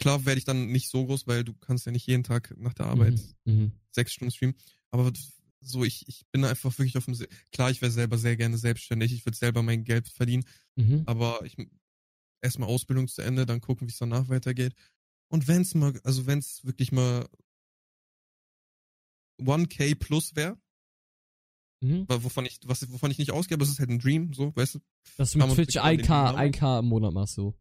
[0.00, 2.74] Klar werde ich dann nicht so groß, weil du kannst ja nicht jeden Tag nach
[2.74, 3.52] der Arbeit Mhm.
[3.52, 3.72] Mhm.
[3.90, 4.54] sechs Stunden streamen.
[4.90, 5.12] Aber
[5.60, 8.58] so, ich, ich bin einfach wirklich auf dem, Se- klar, ich wäre selber sehr gerne
[8.58, 10.44] selbstständig, ich würde selber mein Geld verdienen,
[10.76, 11.02] Mhm.
[11.06, 11.56] aber ich
[12.40, 14.74] erstmal Ausbildung zu Ende, dann gucken, wie es danach weitergeht.
[15.28, 17.28] Und wenn's mal, also wenn's wirklich mal
[19.40, 20.58] 1K plus wäre,
[21.80, 22.06] Mhm.
[22.08, 24.76] wovon ich, was, wovon ich nicht ausgehe, aber es ist halt ein Dream, so, weißt
[24.76, 24.78] du?
[25.16, 27.54] Dass du mit Twitch wirklich an den 1K, Namen- 1K im Monat machst, so.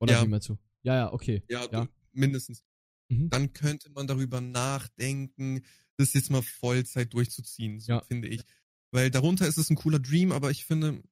[0.00, 0.22] Oder Ja.
[0.24, 0.58] wie meinst du?
[0.82, 1.44] Ja, ja, okay.
[1.48, 1.84] Ja, Ja.
[1.84, 2.64] du- mindestens.
[3.08, 3.30] Mhm.
[3.30, 5.64] Dann könnte man darüber nachdenken,
[5.96, 8.00] das jetzt mal Vollzeit durchzuziehen, so Ja.
[8.02, 8.42] finde ich.
[8.90, 11.02] Weil darunter ist es ein cooler Dream, aber ich finde,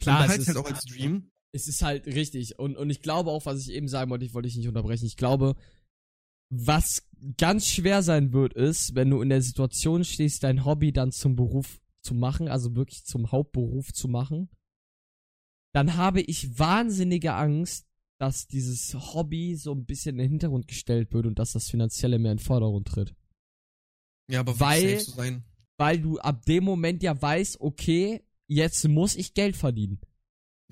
[0.00, 1.32] Klar, man ist, halt auch als Dream.
[1.52, 2.58] Es ist halt richtig.
[2.58, 5.06] Und, und ich glaube auch, was ich eben sagen wollte, ich wollte dich nicht unterbrechen.
[5.06, 5.54] Ich glaube,
[6.54, 11.10] Was ganz schwer sein wird, ist, wenn du in der Situation stehst, dein Hobby dann
[11.12, 14.50] zum Beruf zu machen, also wirklich zum Hauptberuf zu machen,
[15.72, 17.86] dann habe ich wahnsinnige Angst,
[18.18, 22.18] dass dieses Hobby so ein bisschen in den Hintergrund gestellt wird und dass das Finanzielle
[22.18, 23.14] mehr in den Vordergrund tritt.
[24.30, 25.44] Ja, aber Weil- safe zu sein.
[25.78, 30.00] Weil du ab dem Moment ja weißt, okay, jetzt muss ich Geld verdienen.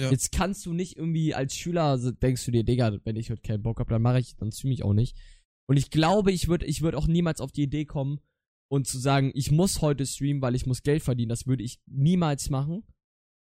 [0.00, 0.10] Ja.
[0.10, 3.62] Jetzt kannst du nicht irgendwie als Schüler, denkst du dir, Digga, wenn ich heute keinen
[3.62, 5.14] Bock hab, dann mache ich, dann zieh mich auch nicht.
[5.68, 8.18] Und ich glaube, ich würde ich würd auch niemals auf die Idee kommen
[8.70, 11.28] und zu sagen, ich muss heute streamen, weil ich muss Geld verdienen.
[11.28, 12.82] Das würde ich niemals machen.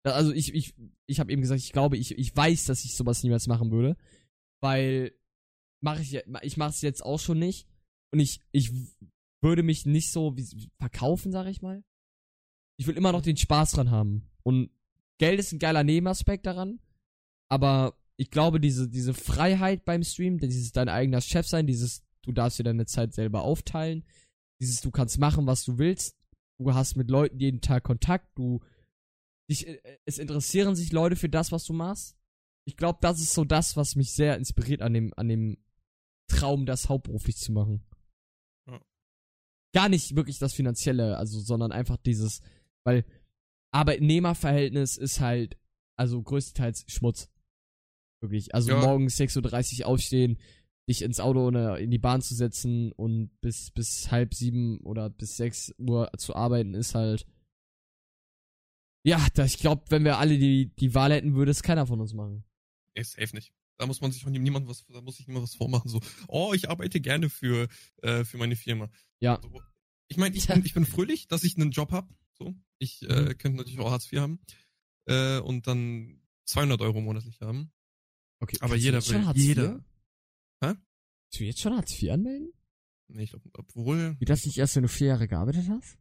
[0.05, 0.75] Also ich, ich,
[1.07, 3.97] ich habe eben gesagt, ich glaube, ich, ich weiß, dass ich sowas niemals machen würde.
[4.63, 5.13] Weil
[5.83, 7.67] mache ich, ich mache es jetzt auch schon nicht.
[8.13, 8.71] Und ich, ich
[9.43, 10.37] würde mich nicht so
[10.79, 11.83] verkaufen, sag ich mal.
[12.79, 14.31] Ich will immer noch den Spaß dran haben.
[14.45, 14.71] Und
[15.19, 16.81] Geld ist ein geiler Nebenaspekt daran.
[17.49, 22.33] Aber ich glaube, diese, diese Freiheit beim Stream, dieses dein eigener Chef sein, dieses, du
[22.33, 24.05] darfst dir deine Zeit selber aufteilen,
[24.61, 26.17] dieses, du kannst machen, was du willst,
[26.59, 28.61] du hast mit Leuten jeden Tag Kontakt, du,
[29.51, 32.17] dich, äh, es interessieren sich Leute für das, was du machst.
[32.65, 35.59] Ich glaube, das ist so das, was mich sehr inspiriert an dem, an dem
[36.29, 37.85] Traum, das hauptberuflich zu machen.
[38.67, 38.81] Ja.
[39.73, 42.41] Gar nicht wirklich das Finanzielle, also, sondern einfach dieses,
[42.85, 43.05] weil
[43.77, 45.57] Arbeitnehmerverhältnis ist halt,
[45.97, 47.29] also größtenteils Schmutz.
[48.21, 48.55] Wirklich.
[48.55, 48.81] Also Ja.
[48.81, 50.39] morgens 6.30 Uhr aufstehen,
[50.89, 55.11] dich ins Auto oder in die Bahn zu setzen und bis, bis halb sieben oder
[55.11, 57.27] bis sechs Uhr zu arbeiten, ist halt.
[59.05, 62.01] Ja, da, ich glaube, wenn wir alle die, die Wahl hätten, würde es keiner von
[62.01, 62.45] uns machen.
[62.97, 63.53] Nee, safe nicht.
[63.79, 66.53] Da muss man sich von niemandem was, da muss sich niemand was vormachen, so, oh,
[66.55, 67.69] ich arbeite gerne für,
[68.03, 68.89] äh, für meine Firma.
[69.21, 69.39] Ja.
[69.43, 69.61] So,
[70.09, 72.09] ich meine, ich bin, ich bin fröhlich, dass ich einen Job hab,
[72.39, 72.55] so.
[72.79, 73.39] Ich, äh, Mhm.
[73.39, 74.41] könnte natürlich auch Hartz IV haben,
[75.07, 77.73] äh, und dann 200 Euro monatlich haben.
[78.41, 79.73] Okay, Aber jeder jetzt schon will, Hartz jeder.
[79.77, 79.81] IV?
[80.63, 80.75] Hä?
[80.75, 82.53] Kannst du jetzt schon Hartz IV anmelden?
[83.09, 85.97] Nee, ich glaube, obwohl, Wie das nicht erst, wenn du vier Jahre gearbeitet hast?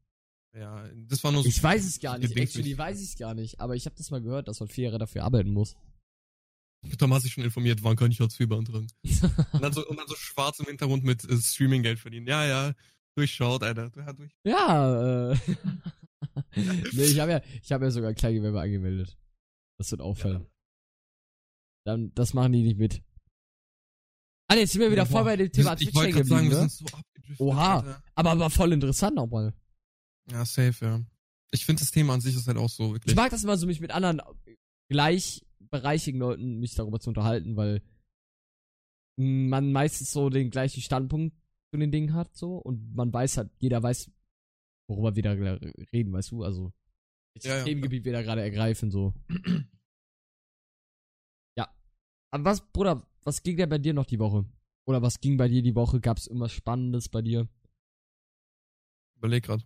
[0.58, 1.50] ja, das war nur so.
[1.50, 2.36] Ich weiß es gar nicht.
[2.36, 2.78] Actually mich.
[2.78, 3.60] weiß ich es gar nicht.
[3.60, 5.76] Aber ich habe das mal gehört, dass man vier Jahre dafür arbeiten muss.
[6.98, 8.88] Tom hat sich schon informiert, wann kann ich Hartz IV beantragen.
[9.54, 12.28] Und dann so, und dann so schwarz im Hintergrund mit äh, Streaming-Geld verdienen.
[12.28, 12.74] Ja, ja,
[13.16, 13.92] durchschaut, Alter.
[13.96, 14.32] Ja, durch.
[14.44, 15.38] Ja, äh.
[16.56, 19.18] nee, ich habe ja, ich habe ja sogar Kleingewerbe angemeldet.
[19.78, 20.48] Das wird auffallen.
[21.86, 23.04] Dann, das machen die nicht mit.
[24.48, 26.70] Ah, jetzt sind wir wieder Boah, voll bei dem Thema Twitch hängen geblieben, ne?
[26.70, 26.86] so.
[27.40, 27.78] Oha.
[27.78, 28.04] Alter.
[28.16, 29.54] Aber, aber voll interessant nochmal.
[30.32, 31.02] Ja, safe, ja.
[31.52, 33.12] Ich finde das Thema an sich ist halt auch so wirklich.
[33.12, 34.22] Ich mag das immer so, mich mit anderen
[34.90, 37.82] gleichbereichigen Leuten mich darüber zu unterhalten, weil
[39.18, 41.36] man meistens so den gleichen Standpunkt
[41.72, 44.12] zu den Dingen hat, so, und man weiß halt, jeder weiß,
[44.88, 45.32] worüber wir da
[45.94, 46.72] reden, weißt du, also,
[47.34, 49.14] welches Ja, ja, Themengebiet wir da gerade ergreifen, so.
[51.58, 51.68] ja.
[52.32, 54.46] Aber was, Bruder, was ging denn bei dir noch die Woche?
[54.86, 56.00] Oder was ging bei dir die Woche?
[56.00, 57.48] Gab's irgendwas Spannendes bei dir?
[59.18, 59.66] Überleg grad.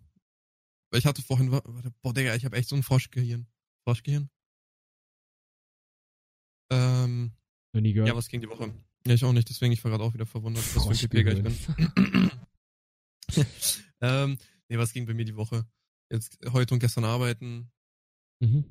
[0.91, 3.47] Weil ich hatte vorhin, wa- warte, boah, Digga, ich habe echt so ein Froschgehirn.
[3.83, 4.29] Froschgehirn?
[6.71, 7.33] Ähm,
[7.73, 8.07] Noch nie gehört.
[8.09, 8.73] ja, was ging die Woche?
[9.07, 11.09] Ja, ich auch nicht, deswegen ich war gerade auch wieder verwundert, was für ein ich
[11.09, 11.57] bin.
[14.01, 14.37] ähm,
[14.69, 15.67] nee, was ging bei mir die Woche?
[16.11, 17.71] Jetzt heute und gestern arbeiten,
[18.39, 18.63] mhm.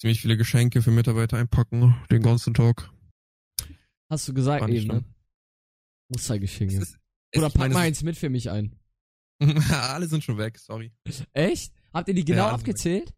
[0.00, 2.90] ziemlich viele Geschenke für Mitarbeiter einpacken, den ganzen Tag.
[4.10, 5.04] Hast du gesagt eben, ne?
[6.08, 6.76] Mustergeschenke.
[6.76, 6.98] Es ist-
[7.36, 8.78] Oder pack meine, mal eins mit für mich ein.
[9.70, 10.92] Alle sind schon weg, sorry.
[11.32, 11.72] Echt?
[11.92, 13.12] Habt ihr die genau Ja, abgezählt?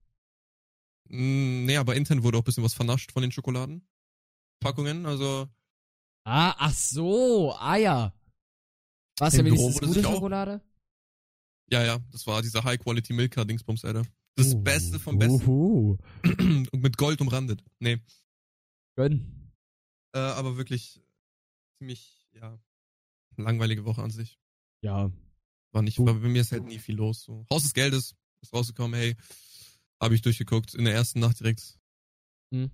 [1.09, 5.49] Mm, Nee, aber intern wurde auch ein bisschen was vernascht von den Schokoladenpackungen, also
[6.27, 8.15] Ah, ach so, ah ja.
[9.19, 10.63] War es ja wenigstens gute sich auch- Schokolade?
[11.71, 14.05] Ja, ja, das war dieser High-Quality Milka Dingsbums, Alter.
[14.37, 15.97] Das Uh, Beste vom Besten Uhu.
[16.25, 17.63] und mit Gold umrandet.
[17.79, 18.01] Nee,
[18.97, 19.53] Gönn.
[20.13, 21.01] äh, aber wirklich
[21.79, 22.59] ziemlich, ja,
[23.37, 24.39] langweilige Woche an sich.
[24.83, 25.11] Ja.
[25.73, 26.07] War nicht, Gut.
[26.07, 27.23] war bei mir ist halt nie viel los.
[27.23, 27.47] So.
[27.51, 29.17] Haus des Geldes ist rausgekommen, hey,
[30.01, 31.79] habe ich durchgeguckt, in der ersten Nacht direkt.
[32.53, 32.71] Hm.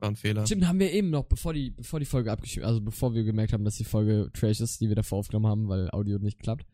[0.00, 0.46] War ein Fehler.
[0.46, 3.52] Stimmt, haben wir eben noch, bevor die, bevor die Folge abgeschrieben, also bevor wir gemerkt
[3.52, 6.66] haben, dass die Folge Trash ist, die wir davor aufgenommen haben, weil Audio nicht klappt,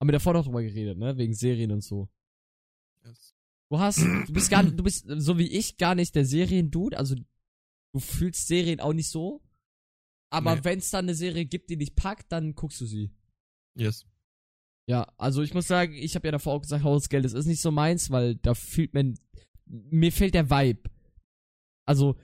[0.00, 1.16] haben wir davor noch drüber geredet, ne?
[1.16, 2.08] Wegen Serien und so.
[3.04, 3.34] Yes.
[3.70, 7.14] Du hast, du bist gar, du bist, so wie ich, gar nicht der Serien-Dude, also
[7.16, 9.42] du fühlst Serien auch nicht so.
[10.30, 10.64] Aber Nee.
[10.64, 13.10] wenn es dann eine Serie gibt, die dich packt, dann guckst du sie.
[13.76, 14.06] Yes.
[14.88, 17.46] Ja, also ich muss sagen, ich habe ja davor auch gesagt, Haus des Geldes ist
[17.46, 19.18] nicht so meins, weil da fühlt man,
[19.66, 20.88] mir fehlt der Vibe.
[21.86, 22.16] Also,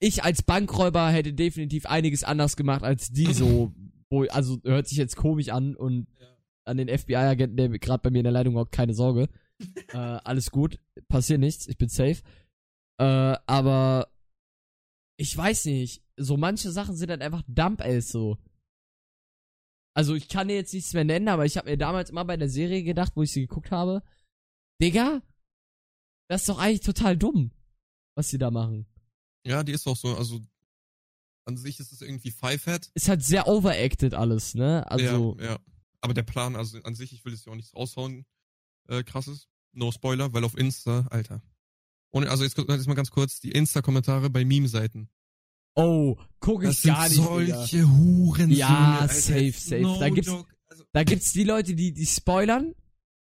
[0.00, 3.72] ich als Bankräuber hätte definitiv einiges anders gemacht als die so,
[4.10, 6.36] wo, also hört sich jetzt komisch an und Ja.
[6.64, 9.28] an den FBI-Agenten, der gerade bei mir in der Leitung hockt, keine Sorge.
[9.92, 12.22] äh, alles gut, passiert nichts, ich bin safe.
[12.98, 14.08] Äh, aber
[15.16, 18.38] ich weiß nicht, so manche Sachen sind halt einfach Dump-Ass so.
[19.94, 22.36] Also ich kann dir jetzt nichts mehr nennen, aber ich habe mir damals immer bei
[22.36, 24.02] der Serie gedacht, wo ich sie geguckt habe,
[24.80, 25.20] Digga,
[26.28, 27.50] das ist doch eigentlich total dumm,
[28.16, 28.86] was sie da machen.
[29.46, 30.40] Ja, die ist auch so, also
[31.50, 32.90] an sich ist es irgendwie Five-Head.
[32.94, 34.88] Ist halt sehr overacted alles, ne?
[34.90, 35.36] Also.
[35.40, 35.58] Ja, ja.
[36.00, 38.24] Aber der Plan, also an sich, ich will jetzt ja auch nichts raushauen,
[38.88, 39.48] äh, krasses.
[39.72, 41.42] No Spoiler, weil auf Insta, Alter.
[42.10, 45.08] Und also jetzt, jetzt mal ganz kurz die Insta-Kommentare bei Meme-Seiten.
[45.76, 47.28] Oh, guck ich Das gar sind nicht.
[47.28, 47.88] solche Digga.
[47.88, 48.54] Hurensöhne.
[48.54, 49.82] Ja, safe, safe.
[49.82, 50.30] No Da gibt's-.
[50.68, 52.74] Also, Da gibt's die Leute, die, die spoilern.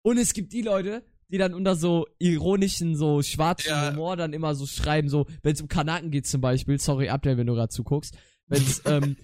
[0.03, 3.91] Und es gibt die Leute, die dann unter so ironischen, so schwarzen Ja.
[3.93, 7.37] Humor dann immer so schreiben, so, wenn es um Kanaken geht zum Beispiel, sorry, Abdel,
[7.37, 8.17] wenn du gerade zuguckst,
[8.49, 9.17] wenn es ähm,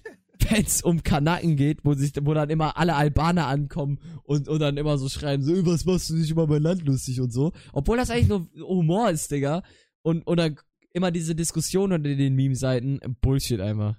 [0.83, 4.97] um Kanaken geht, wo sich, wo dann immer alle Albaner ankommen und, und dann immer
[4.97, 7.51] so schreiben, so, was machst du nicht über mein Land lustig und so.
[7.73, 9.63] Obwohl das eigentlich nur Humor ist, Digga.
[10.03, 10.51] Und, oder
[10.93, 13.95] immer diese Diskussion unter den Meme-Seiten, Bullshit einfach.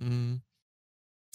[0.00, 0.40] mh.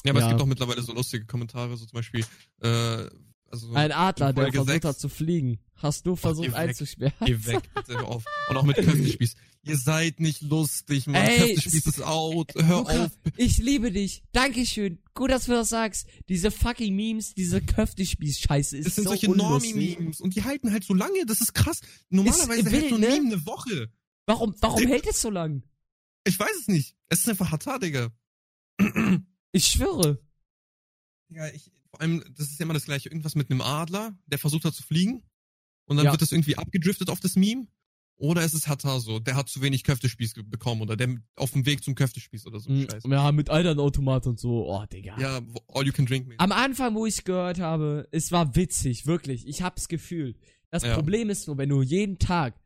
[0.06, 0.26] Ja, aber Ja.
[0.28, 2.24] es gibt auch mittlerweile so lustige Kommentare, so zum Beispiel,
[2.62, 3.06] äh,
[3.52, 5.60] also Ein Adler, der versucht hat zu fliegen.
[5.82, 7.14] Hast du versucht einzusperren?
[7.26, 8.26] Geh weg, bitte hör auf.
[8.50, 9.36] Und auch mit Köftespieß.
[9.64, 11.16] Ihr seid nicht lustig, Mann.
[11.26, 12.54] Ey, Köftespieß es- ist out.
[12.56, 13.12] Hör Luca, auf.
[13.38, 14.24] ich liebe dich.
[14.32, 15.00] Dankeschön.
[15.14, 16.08] Gut, dass du das sagst.
[16.30, 19.30] Diese fucking Memes, diese Köftespieß-Scheiße ist Das sind so solche.
[19.32, 20.22] Normie-Memes.
[20.22, 21.26] Und die halten halt so lange.
[21.26, 21.82] Das ist krass.
[22.10, 23.08] Normalerweise Ist hält so ein ne?
[23.10, 23.92] Meme eine Woche.
[24.26, 25.64] Warum, warum hält es so lang?
[26.26, 26.96] Ich weiß es nicht.
[27.10, 28.12] Es ist einfach Hatar, Digga.
[29.52, 30.22] Ich schwöre.
[31.30, 33.10] Ja, ich, vor allem, das ist ja immer das gleiche.
[33.10, 35.24] Irgendwas mit einem Adler, der versucht hat zu fliegen.
[35.90, 36.12] Und dann Ja.
[36.12, 37.68] wird das irgendwie abgedriftet auf das Meme.
[38.22, 41.66] Oder es ist Hatar so, der hat zu wenig Köftespieß bekommen oder der auf dem
[41.66, 42.70] Weg zum Köftespieß oder so.
[42.70, 42.88] Mhm.
[42.92, 43.08] Scheiße.
[43.10, 44.68] Ja, mit Automat und so.
[44.70, 45.18] Oh, Digga.
[45.20, 46.36] Ja, all you can drink me.
[46.38, 49.48] Am Anfang, wo ich gehört habe, es war witzig, wirklich.
[49.48, 50.38] Ich hab's gefühlt.
[50.70, 50.96] Das Ja.
[50.96, 52.60] Problem ist nur, wenn du jeden Tag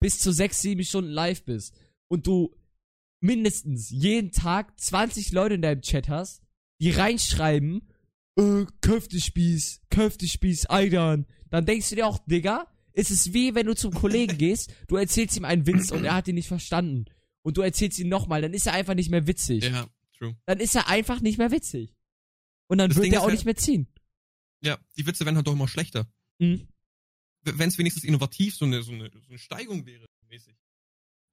[0.00, 1.74] bis zu sechs, sieben Stunden live bist
[2.08, 2.52] und du
[3.20, 6.42] mindestens jeden Tag 20 Leute in deinem Chat hast,
[6.80, 7.82] die reinschreiben,
[8.36, 13.74] äh, Köftespieß, Köftespieß, Eidan, dann denkst du dir auch, Digga, es ist wie wenn du
[13.74, 17.04] zum Kollegen gehst, du erzählst ihm einen Witz und er hat ihn nicht verstanden.
[17.42, 19.64] Und du erzählst ihn nochmal, dann ist er einfach nicht mehr witzig.
[19.64, 20.36] Ja, true.
[20.46, 21.94] Dann ist er einfach nicht mehr witzig.
[22.66, 23.86] Und dann Das wird Ding er auch ja- nicht mehr ziehen.
[24.60, 26.10] Ja, die Witze werden halt doch immer schlechter.
[26.38, 26.66] Mhm.
[27.42, 30.56] Wenn es wenigstens innovativ so eine, so, eine, so eine Steigung wäre, mäßig,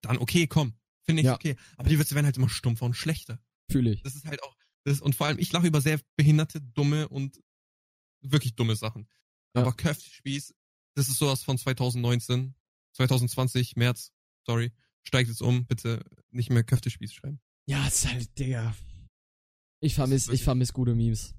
[0.01, 0.73] dann okay, komm.
[1.01, 1.33] Finde ich Ja.
[1.35, 1.55] okay.
[1.77, 3.39] Aber die Witze werden halt immer stumpfer und schlechter.
[3.71, 4.03] Fühle ich.
[4.03, 7.41] Das ist halt auch, das, und vor allem, ich lache über sehr behinderte, dumme und
[8.21, 9.07] wirklich dumme Sachen.
[9.55, 9.61] Ja.
[9.61, 10.53] Aber Köftespieß,
[10.95, 12.53] das ist sowas von 2019,
[12.95, 14.11] 2020, März,
[14.45, 14.71] sorry,
[15.03, 17.39] steigt jetzt um, bitte nicht mehr Köftespieß schreiben.
[17.67, 18.75] Ja, ist halt, Digga.
[19.81, 21.33] Ich vermiss, ich vermiss gute Memes.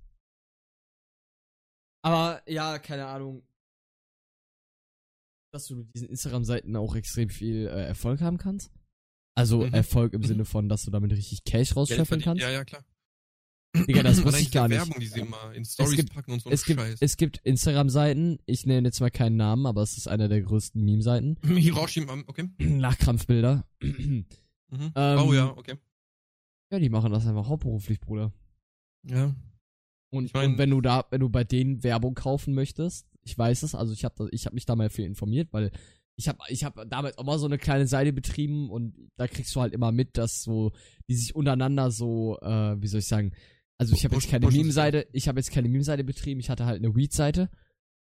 [2.02, 3.46] Aber, ja, keine Ahnung.
[5.52, 8.70] Dass du mit diesen Instagram-Seiten auch extrem viel äh, Erfolg haben kannst.
[9.36, 9.74] Also Mhm.
[9.74, 10.26] Erfolg im Mhm.
[10.26, 12.42] Sinne von, dass du damit richtig Cash rausscheffeln kannst.
[12.42, 12.84] Ja, ja, klar.
[13.84, 14.78] Digga, das wusste ich gar nicht.
[14.78, 16.98] Werbung, die sie immer in Stories gibt- packen und so Es gibt, Scheiß.
[17.00, 20.82] es gibt Instagram-Seiten, ich nenne jetzt mal keinen Namen, aber es ist einer der größten
[20.84, 21.36] Meme-Seiten.
[21.44, 22.48] Hiroshima, okay.
[22.58, 23.64] Nachkrampfbilder.
[24.68, 24.90] Mhm.
[24.96, 25.74] Ähm, oh ja, okay.
[26.72, 28.32] Ja, die machen das einfach hauptberuflich, Bruder.
[29.04, 29.32] Ja.
[30.10, 33.38] Und, Ich mein- und wenn du da, wenn du bei denen Werbung kaufen möchtest, ich
[33.38, 35.70] weiß es, also ich habe ich hab mich da mal viel informiert, weil
[36.16, 39.54] ich habe ich hab damals auch mal so eine kleine Seite betrieben und da kriegst
[39.54, 40.72] du halt immer mit, dass so
[41.08, 43.30] die sich untereinander so, äh, wie soll ich sagen,
[43.78, 46.82] also ich habe jetzt keine Meme-Seite, ich habe jetzt keine Meme-Seite betrieben, ich hatte halt
[46.82, 47.50] eine Weed-Seite,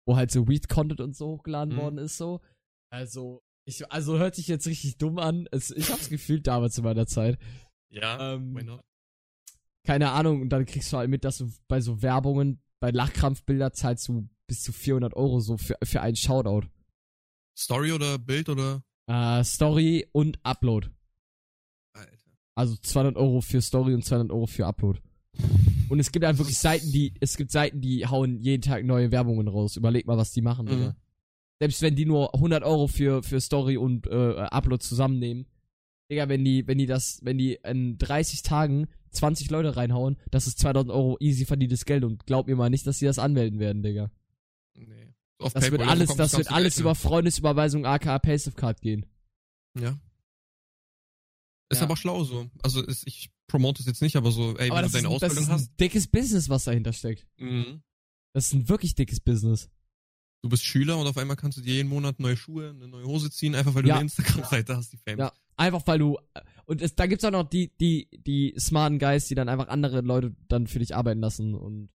[0.06, 1.78] wo halt so Weed-Content und so hochgeladen Mhm.
[1.80, 2.40] worden ist so.
[2.90, 5.48] Also ich, also hört sich jetzt richtig dumm an.
[5.50, 7.38] Es, ich hab's gefühlt damals in meiner Zeit.
[7.90, 8.80] Ja, Ähm, why not?
[9.86, 13.72] keine Ahnung, und dann kriegst du halt mit, dass du bei so Werbungen, bei Lachkrampfbilder
[13.72, 16.66] zahlst du bis zu 400 Euro so für, für einen Shoutout.
[17.58, 18.82] Story oder Bild oder?
[19.06, 20.88] Äh, Story und Upload.
[21.94, 22.30] Alter.
[22.56, 25.00] Also 200 Euro für Story und 200 Euro für Upload.
[25.88, 29.10] Und es gibt halt wirklich Seiten, die, es gibt Seiten, die hauen jeden Tag neue
[29.10, 29.76] Werbungen raus.
[29.76, 30.70] Überleg mal, was die machen, Mhm.
[30.70, 30.96] Digga.
[31.60, 34.10] Selbst wenn die nur 100 Euro für, für Story und äh,
[34.50, 35.46] Upload zusammennehmen.
[36.10, 40.46] Digga, wenn die, wenn die das, wenn die in 30 Tagen 20 Leute reinhauen, das
[40.46, 43.58] ist 2000 Euro easy verdientes Geld und glaub mir mal nicht, dass die das anmelden
[43.60, 44.10] werden, Digga.
[44.74, 45.14] Nee.
[45.38, 49.06] Auf Das wird PayPal, alles, kommt das wird alles über Freundesüberweisung aka Passive Card gehen.
[49.78, 49.98] Ja.
[51.70, 51.84] Ist Ja.
[51.84, 52.50] aber schlau so.
[52.62, 55.04] Also ist, ich promote es jetzt nicht, aber so, ey, Aber wenn das du ist,
[55.04, 57.26] deine ein- das Ausbildung ist hast, ein dickes Business, was dahinter steckt.
[57.38, 57.82] mhm.
[58.32, 59.68] Das ist ein wirklich dickes Business.
[60.42, 63.04] du bist Schüler und auf einmal kannst du dir jeden Monat neue Schuhe, eine neue
[63.06, 63.94] Hose ziehen, einfach weil du Ja.
[63.94, 65.18] eine Instagram-Seite hast, die famous.
[65.18, 65.32] Ja.
[65.56, 66.18] Einfach weil du
[66.66, 70.00] und es, da gibt's auch noch die die die smarten Guys, die dann einfach andere
[70.02, 71.88] Leute dann für dich arbeiten lassen und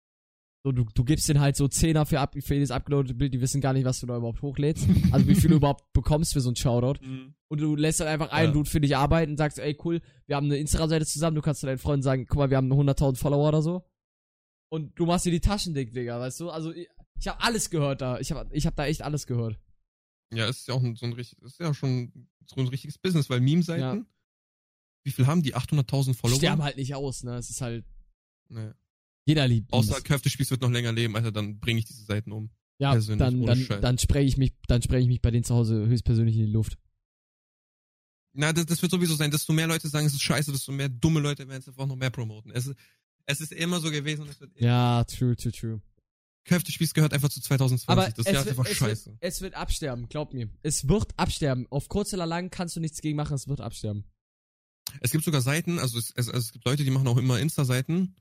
[0.63, 3.41] so du, du gibst denen halt so Zehner für, ab, für jedes abgeloadete Bild, die
[3.41, 4.87] wissen gar nicht, was du da überhaupt hochlädst.
[5.11, 6.99] Also wie viel du überhaupt bekommst für so ein Shoutout.
[7.05, 7.35] Mhm.
[7.47, 8.53] Und du lässt dann einfach einen Ja.
[8.53, 11.61] Dude für dich arbeiten und sagst, ey cool, wir haben eine Instagram-Seite zusammen, du kannst
[11.61, 13.85] zu deinen Freunden sagen, guck mal, wir haben 100.000 Follower oder so.
[14.69, 16.49] Und du machst dir die Taschen dick, Digga, weißt du?
[16.49, 16.89] Also ich,
[17.19, 18.19] ich habe alles gehört da.
[18.19, 19.57] Ich habe ich hab da echt alles gehört.
[20.33, 23.39] Ja, ist ja auch so ein richtig, ist ja schon so ein richtiges Business, weil
[23.39, 24.05] Meme-Seiten,
[25.05, 25.55] wie viel haben die?
[25.55, 26.37] 800.000 Follower?
[26.37, 27.35] Sterben halt nicht aus, ne?
[27.37, 27.85] Es ist halt,
[28.49, 28.71] Nee.
[29.27, 30.03] Jeder liebt Außer Memes.
[30.05, 32.49] Köftespieß wird noch länger leben, Alter, dann bringe ich diese Seiten um.
[32.79, 33.81] Ja, persönlich, dann, dann, Scheiß.
[33.81, 36.51] dann spreche ich mich, dann spreche ich mich bei denen zu Hause höchstpersönlich in die
[36.51, 36.77] Luft.
[38.33, 40.89] Na, das, das wird sowieso sein, desto mehr Leute sagen, es ist scheiße, desto mehr
[40.89, 42.51] dumme Leute werden es einfach noch mehr promoten.
[42.51, 42.77] Es, ist-
[43.25, 45.81] es ist immer so gewesen und es wird Ja, true, true, true.
[46.45, 47.89] Köftespieß gehört einfach zu 2020.
[47.89, 49.05] Aber das Jahr ist wird, einfach es, scheiße.
[49.11, 50.49] wird, es wird absterben, glaub mir.
[50.61, 51.67] Es wird absterben.
[51.69, 54.05] Auf kurz oder lang kannst du nichts gegen machen, es wird absterben.
[55.01, 58.15] Es gibt sogar Seiten, also es, es, es gibt Leute, die machen auch immer Insta-Seiten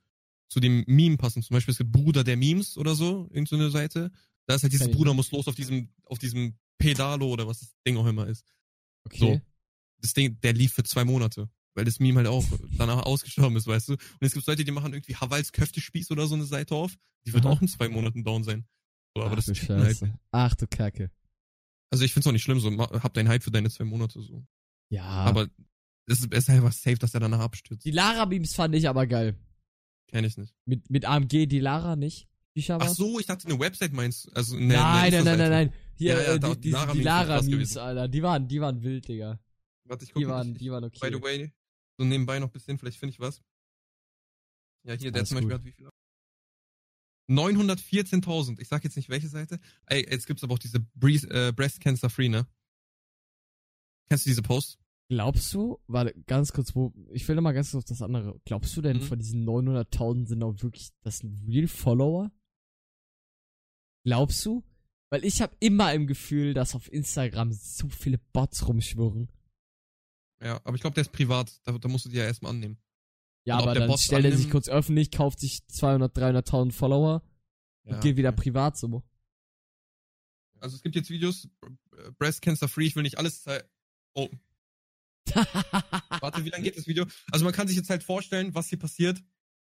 [0.49, 1.43] zu dem Meme passen.
[1.43, 4.11] Zum Beispiel es gibt Bruder der Memes oder so, irgend so eine Seite.
[4.47, 7.75] Da ist halt dieses Bruder muss los auf diesem, auf diesem Pedalo oder was das
[7.87, 8.45] Ding auch immer ist.
[9.05, 9.19] Okay.
[9.19, 9.41] So.
[10.01, 11.49] Das Ding, der lief für zwei Monate.
[11.75, 12.45] Weil das Meme halt auch
[12.79, 13.93] danach ausgestorben ist, weißt du?
[13.93, 16.97] Und es gibt Leute, die machen irgendwie Hawals Köftespieß oder so eine Seite auf.
[17.27, 17.53] Die wird Aha.
[17.53, 18.65] auch in zwei Monaten down sein.
[19.15, 20.01] So, aber Ach das du checken halt.
[20.31, 21.11] Ach du Kacke.
[21.91, 24.47] Also ich find's auch nicht schlimm, so hab deinen Hype für deine zwei Monate so.
[24.89, 25.05] Ja.
[25.05, 25.49] Aber
[26.07, 27.85] es ist, ist einfach safe, dass er danach abstürzt.
[27.85, 29.37] die Lara-Beams fand ich aber geil.
[30.09, 30.55] Kenn ich nicht.
[30.65, 32.29] Mit, mit AMG, die Lara nicht.
[32.71, 34.35] Ach so, ich dachte eine Website meinst.
[34.35, 35.51] Also eine, nein, nein, nein, nein, Insta-Seite.
[35.51, 35.73] nein.
[35.95, 37.79] Hier, Ja, ja, äh, die, die Lara-Memes die Lara-Memes, gewesen.
[37.79, 38.09] Alter.
[38.09, 39.39] Die waren, die waren wild, Digga.
[39.85, 41.13] Warte, ich guck Die mal, waren, ich, die waren By okay.
[41.13, 41.53] the way,
[41.99, 43.43] so nebenbei noch ein bisschen, vielleicht finde ich was.
[44.85, 45.59] Ja, hier, der Alles zum Beispiel gut.
[45.59, 45.89] hat wie viel?
[47.29, 48.61] 914.000.
[48.61, 49.59] Ich sag jetzt nicht welche Seite.
[49.87, 52.47] Ey, jetzt gibt's aber auch diese äh, Breast Cancer Free, ne?
[54.09, 54.79] Kennst du diese Post?
[55.09, 58.41] Glaubst du, warte, ganz kurz, wo, ich will noch mal ganz kurz auf das andere.
[58.45, 59.03] Glaubst du denn, Mhm.
[59.03, 62.33] von diesen 900.000 sind auch wirklich, das sind Real Follower?
[64.05, 64.65] Glaubst du?
[65.11, 69.31] Weil ich habe immer im Gefühl, dass auf Instagram so viele Bots rumschwirren.
[70.43, 71.53] Ja, aber ich glaube, der ist privat.
[71.65, 72.79] Da, da musst du dir ja erstmal annehmen.
[73.45, 76.73] Ja, Und aber der dann Bot stellt er sich kurz öffentlich, kauft sich 200, 300.000
[76.73, 77.23] Follower
[77.85, 78.43] Ja, und geht wieder okay.
[78.43, 79.05] privat so.
[80.59, 81.49] Also es gibt jetzt Videos,
[81.97, 83.69] äh, Breast Cancer Free, ich will nicht alles zeigen.
[84.15, 84.29] Oh,
[86.21, 87.05] warte, wie lange geht das Video?
[87.31, 89.23] Also man kann sich jetzt halt vorstellen, was hier passiert.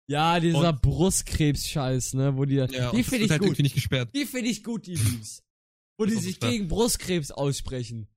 [0.07, 3.59] ja, dieser Brustkrebs-Scheiß, ne, wo die, Ja, die finde ich halt gut.
[3.59, 4.11] nicht gesperrt.
[4.15, 5.43] Die finde ich gut, die Memes.
[5.99, 8.09] Wo die sich gegen Brustkrebs aussprechen.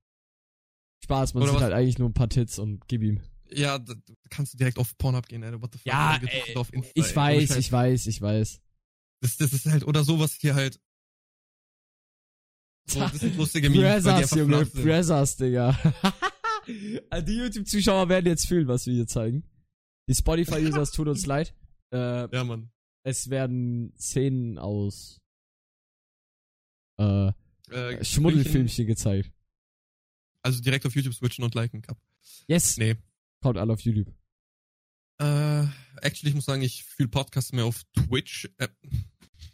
[1.04, 3.22] Spaß, man Oder sieht was- halt eigentlich nur ein paar Tits und gib ihm.
[3.52, 3.94] Ja, da,
[4.32, 5.62] kannst du direkt auf Pornhub gehen, Alter.
[5.62, 5.86] What the fuck?
[5.86, 7.16] Ja, ey, auf Insta, Ich ey.
[7.16, 7.58] Weiß, Scheiß.
[7.58, 8.62] ich weiß, ich weiß.
[9.22, 10.80] Das, das ist halt, oder sowas hier halt.
[12.88, 14.64] So, das sind lustige Memes, Brazzers, Junge.
[14.68, 15.76] Brazzers, Digga.
[17.10, 19.44] Also die YouTube-Zuschauer werden jetzt fühlen, was wir hier zeigen.
[20.08, 21.54] Die Spotify-Users tut uns leid.
[21.92, 22.72] Äh, Ja, Mann.
[23.04, 25.20] es werden Szenen aus
[27.00, 27.32] äh,
[27.70, 29.32] Äh, Schmuddelfilmchen gezeigt.
[30.44, 31.82] Also direkt auf YouTube switchen und liken.
[31.82, 31.98] Cup.
[32.48, 32.96] Yes, Nee.
[33.42, 34.14] kommt alle auf YouTube.
[35.20, 35.64] Äh,
[36.02, 38.50] actually, ich muss sagen, ich fühle Podcasts mehr auf Twitch.
[38.58, 38.68] Äh,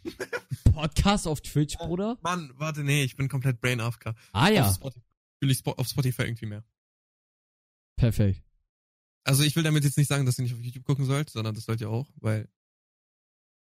[0.72, 2.18] Podcast auf Twitch, Bruder?
[2.22, 4.14] Mann, warte, nee, ich bin komplett brain AFK.
[4.32, 5.04] Ah ja, Auf Spotify,
[5.38, 6.64] fühle ich Spo auf Spotify irgendwie mehr.
[8.10, 8.42] Perfekt.
[9.24, 11.54] Also ich will damit jetzt nicht sagen, dass ihr nicht auf YouTube gucken sollt, sondern
[11.54, 12.48] das sollt ihr auch, weil,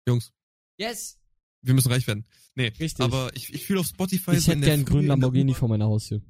[0.07, 0.33] Jungs,
[0.77, 1.17] Yes.
[1.61, 2.25] wir müssen reich werden.
[2.55, 2.99] Nee, Richtig.
[2.99, 5.85] aber ich, ich fühle auf Spotify Ich so hätte gern einen grünen Lamborghini vor meiner
[5.85, 6.21] Haustür.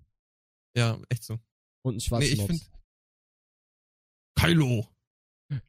[0.77, 1.39] Ja, echt so.
[1.83, 2.49] Und einen schwarzen Nee, ich Mops.
[2.59, 2.65] finde.
[4.39, 4.87] Kylo!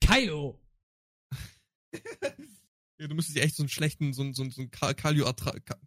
[0.00, 0.60] Kylo!
[2.98, 4.94] Ja, du müsstest dir echt so einen schlechten, so einen, so einen, so einen Ka-
[4.94, 5.30] Kalio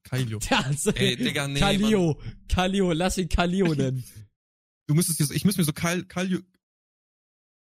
[0.03, 0.37] Kalio.
[0.51, 2.21] Ja, also, Ey, Digga, nee, Kalio.
[2.47, 4.03] Kalio, lass ihn Kalio nennen.
[4.89, 6.39] Du müsstest dir so, ich müsste mir so Kal, Kalio,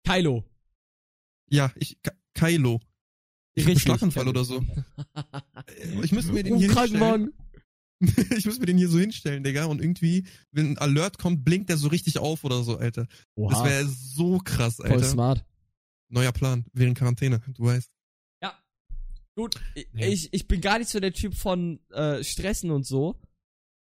[0.05, 0.45] Kylo.
[1.49, 1.97] ja, ich,
[2.34, 2.80] Kylo.
[3.53, 4.63] Ich einen Schlaganfall oder so.
[6.03, 7.34] Ich müsste mir den hier hinstellen.
[8.38, 9.65] Ich muss mir den hier so hinstellen, Digga.
[9.65, 13.07] Und irgendwie, wenn ein Alert kommt, blinkt der so richtig auf oder so, Alter.
[13.07, 15.03] Das Oha, wäre so krass, voll Alter.
[15.03, 15.45] smart.
[16.07, 17.91] Neuer Plan, während Quarantäne, du weißt.
[18.41, 18.57] Ja.
[19.36, 19.59] Gut,
[19.95, 23.19] ich, ich bin gar nicht so der Typ von äh, Stressen und so.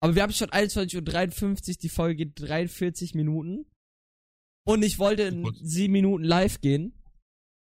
[0.00, 3.66] Aber wir haben schon 21.53 Uhr, die Folge geht 43 Minuten.
[4.66, 6.92] Und ich wollte in sieben Minuten live gehen.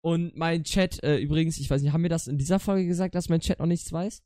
[0.01, 3.15] Und mein Chat, äh, übrigens, ich weiß nicht, haben wir das in dieser Folge gesagt,
[3.15, 4.23] dass mein Chat noch nichts weiß?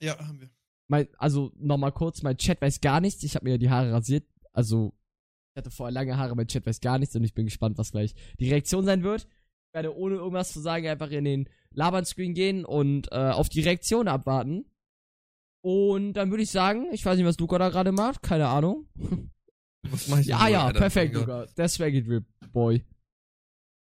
[0.00, 0.50] Ja, haben wir.
[0.88, 3.22] Mein, also nochmal kurz, mein Chat weiß gar nichts.
[3.22, 4.26] Ich habe mir die Haare rasiert.
[4.52, 4.92] Also,
[5.54, 7.92] ich hatte vorher lange Haare, mein Chat weiß gar nichts und ich bin gespannt, was
[7.92, 9.22] gleich die Reaktion sein wird.
[9.68, 13.62] Ich werde ohne irgendwas zu sagen einfach in den Labern-Screen gehen und äh, auf die
[13.62, 14.66] Reaktion abwarten.
[15.64, 18.88] Und dann würde ich sagen, ich weiß nicht, was Luca da gerade macht, keine Ahnung.
[19.90, 20.78] Was mach ich Ja, ja, Alter?
[20.78, 21.22] perfekt, Gott.
[21.26, 21.46] Luca.
[21.56, 22.84] Der Swaggy Drip Boy.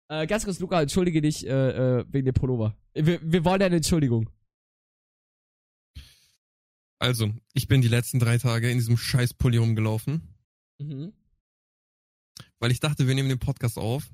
[0.09, 2.77] Äh, ganz kurz, Luca, entschuldige dich äh, äh, wegen dem Pullover.
[2.93, 4.29] Wir, wir wollen eine Entschuldigung.
[6.99, 10.33] Also, ich bin die letzten drei Tage in diesem scheiß Pulli rumgelaufen,
[10.81, 11.13] Mhm.
[12.59, 14.11] weil ich dachte, wir nehmen den Podcast auf.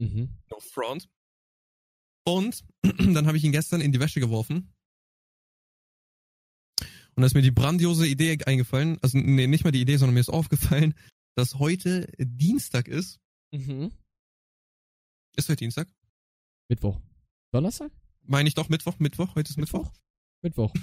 [0.00, 0.28] Mhm.
[0.50, 1.08] No front.
[2.26, 2.64] Und
[2.98, 4.72] dann habe ich ihn gestern in die Wäsche geworfen.
[7.16, 10.14] Und da ist mir die grandiose Idee eingefallen, also nee, nicht mal die Idee, sondern
[10.14, 10.94] mir ist aufgefallen,
[11.34, 13.18] dass heute Dienstag ist.
[13.52, 13.90] Mhm.
[15.34, 15.88] Ist heute Dienstag?
[16.68, 17.00] Mittwoch.
[17.52, 17.90] Donnerstag?
[18.22, 19.90] Meine ich doch Mittwoch, Mittwoch, heute ist Mittwoch.
[20.42, 20.72] Mittwoch.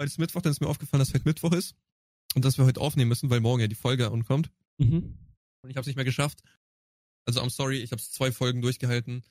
[0.00, 1.76] Heute ist Mittwoch, dann ist mir aufgefallen, dass heute Mittwoch ist.
[2.34, 4.50] Und dass wir heute aufnehmen müssen, weil morgen ja die Folge ankommt.
[4.78, 5.16] Mhm.
[5.62, 6.42] Und ich habe es nicht mehr geschafft.
[7.24, 9.22] Also I'm sorry, ich habe zwei Folgen durchgehalten.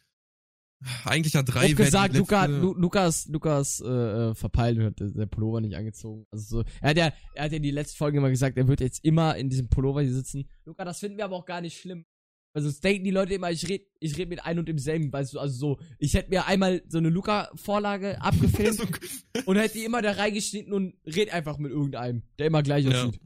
[1.05, 1.67] Eigentlich ja drei.
[1.67, 6.25] Ich gesagt, Luca, Lu, Lukas, Lukas äh, äh, verpeilt und hat der, Pullover nicht angezogen.
[6.31, 8.81] Also so, er hat ja, er hat ja die letzte Folge immer gesagt, er wird
[8.81, 10.49] jetzt immer in diesem Pullover hier sitzen.
[10.65, 12.05] Luca, das finden wir aber auch gar nicht schlimm.
[12.53, 15.33] Also es denken die Leute immer, ich red, ich red mit einem und demselben, weißt
[15.35, 18.81] du, also so, ich hätte mir einmal so eine Luca-Vorlage abgefilmt
[19.45, 23.05] und hätte die immer da reingeschnitten und red einfach mit irgendeinem, der immer gleich Ja.
[23.05, 23.21] aussieht.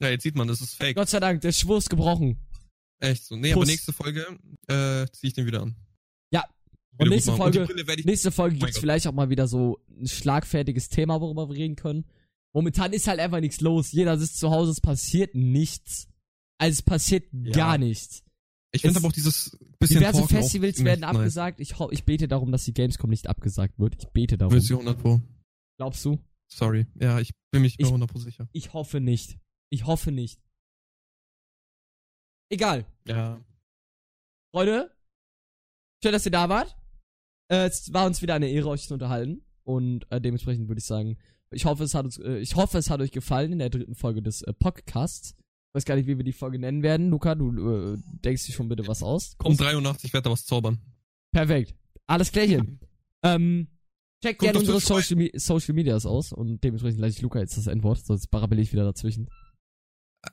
[0.00, 0.94] ja, jetzt sieht man, das ist fake.
[0.94, 2.36] Gott sei Dank, der Schwur ist gebrochen.
[3.00, 3.34] Echt so.
[3.34, 3.68] Nee, aber Puss.
[3.70, 4.26] nächste Folge
[4.68, 5.74] äh, ziehe ich den wieder an.
[6.98, 7.32] Gut nächste.
[7.36, 8.80] Folge- Und Nächste Folge Oh gibt's Gott.
[8.80, 12.04] vielleicht auch mal wieder so ein schlagfertiges Thema, worüber wir reden können.
[12.54, 13.92] Momentan ist halt einfach nichts los.
[13.92, 16.08] Jeder sitzt zu Hause, es passiert nichts.
[16.58, 17.52] Also es passiert Ja.
[17.52, 18.22] gar nichts.
[18.74, 21.16] Ich finde aber auch dieses bisschen Diverse Talken Festivals werden nice.
[21.16, 21.60] abgesagt.
[21.60, 23.96] Ich, ich bete darum, dass die Gamescom nicht abgesagt wird.
[23.98, 24.52] Ich bete darum.
[24.54, 25.20] Willst du 100 Pro?
[25.78, 26.18] Glaubst du?
[26.48, 26.86] Sorry.
[27.00, 28.48] Ja, ich bin mich Ich- nur 100 Pro sicher.
[28.52, 29.38] Ich hoffe nicht.
[29.70, 30.40] Ich hoffe nicht.
[32.50, 32.86] Egal.
[33.06, 33.42] Ja.
[34.54, 34.94] Freunde,
[36.02, 36.76] schön, dass ihr da wart.
[37.52, 39.42] Äh, es war uns wieder eine Ehre, euch zu unterhalten.
[39.64, 41.18] Und äh, dementsprechend würde ich sagen,
[41.50, 43.94] ich hoffe, es hat uns, äh, ich hoffe, es hat euch gefallen in der dritten
[43.94, 45.34] Folge des äh, Podcasts.
[45.38, 47.10] Ich weiß gar nicht, wie wir die Folge nennen werden.
[47.10, 49.36] Luca, du äh, denkst dir schon bitte was aus.
[49.42, 50.78] Um 83 wird da was zaubern.
[51.30, 51.74] Perfekt.
[52.06, 52.80] Alles klärchen.
[53.22, 53.68] ähm,
[54.22, 54.80] checkt Kommt gerne unsere.
[54.80, 58.58] Social, Me Social Medias aus und dementsprechend lasse ich Luca jetzt das Endwort, sonst barabbel
[58.58, 59.28] ich wieder dazwischen.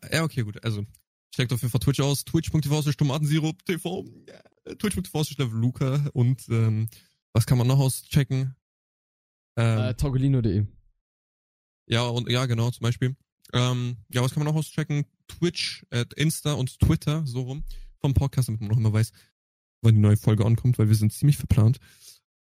[0.02, 0.64] Äh, Ja, okay, gut.
[0.64, 0.86] Also,
[1.34, 2.26] checkt auf jeden Fall Twitch aus.
[2.26, 4.06] Twitch.tv slash Tomatensirup TV.
[4.28, 6.10] Ja, Twitch.tv slash Luca.
[6.14, 6.90] Und, ähm,
[7.34, 8.56] was kann man noch auschecken?
[9.58, 10.66] Ähm, Äh, Togolino.de.
[11.88, 13.16] Ja, und ja, genau, zum Beispiel.
[13.54, 15.06] Ähm, ja, was kann man noch auschecken?
[15.28, 17.64] Twitch, äh, Insta und Twitter, so rum,
[18.00, 19.12] vom Podcast, damit man noch immer weiß,
[19.82, 21.80] wann die neue Folge ankommt, weil wir sind ziemlich verplant.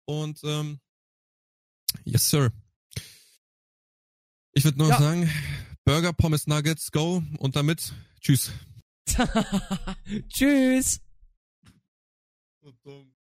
[0.06, 0.80] Und ähm,
[2.04, 2.52] yes, sir.
[4.54, 5.00] Ich würde nur Ja.
[5.00, 5.30] sagen,
[5.86, 8.52] Burger, Pommes, Nuggets, go und damit tschüss.
[10.30, 11.00] Tschüss.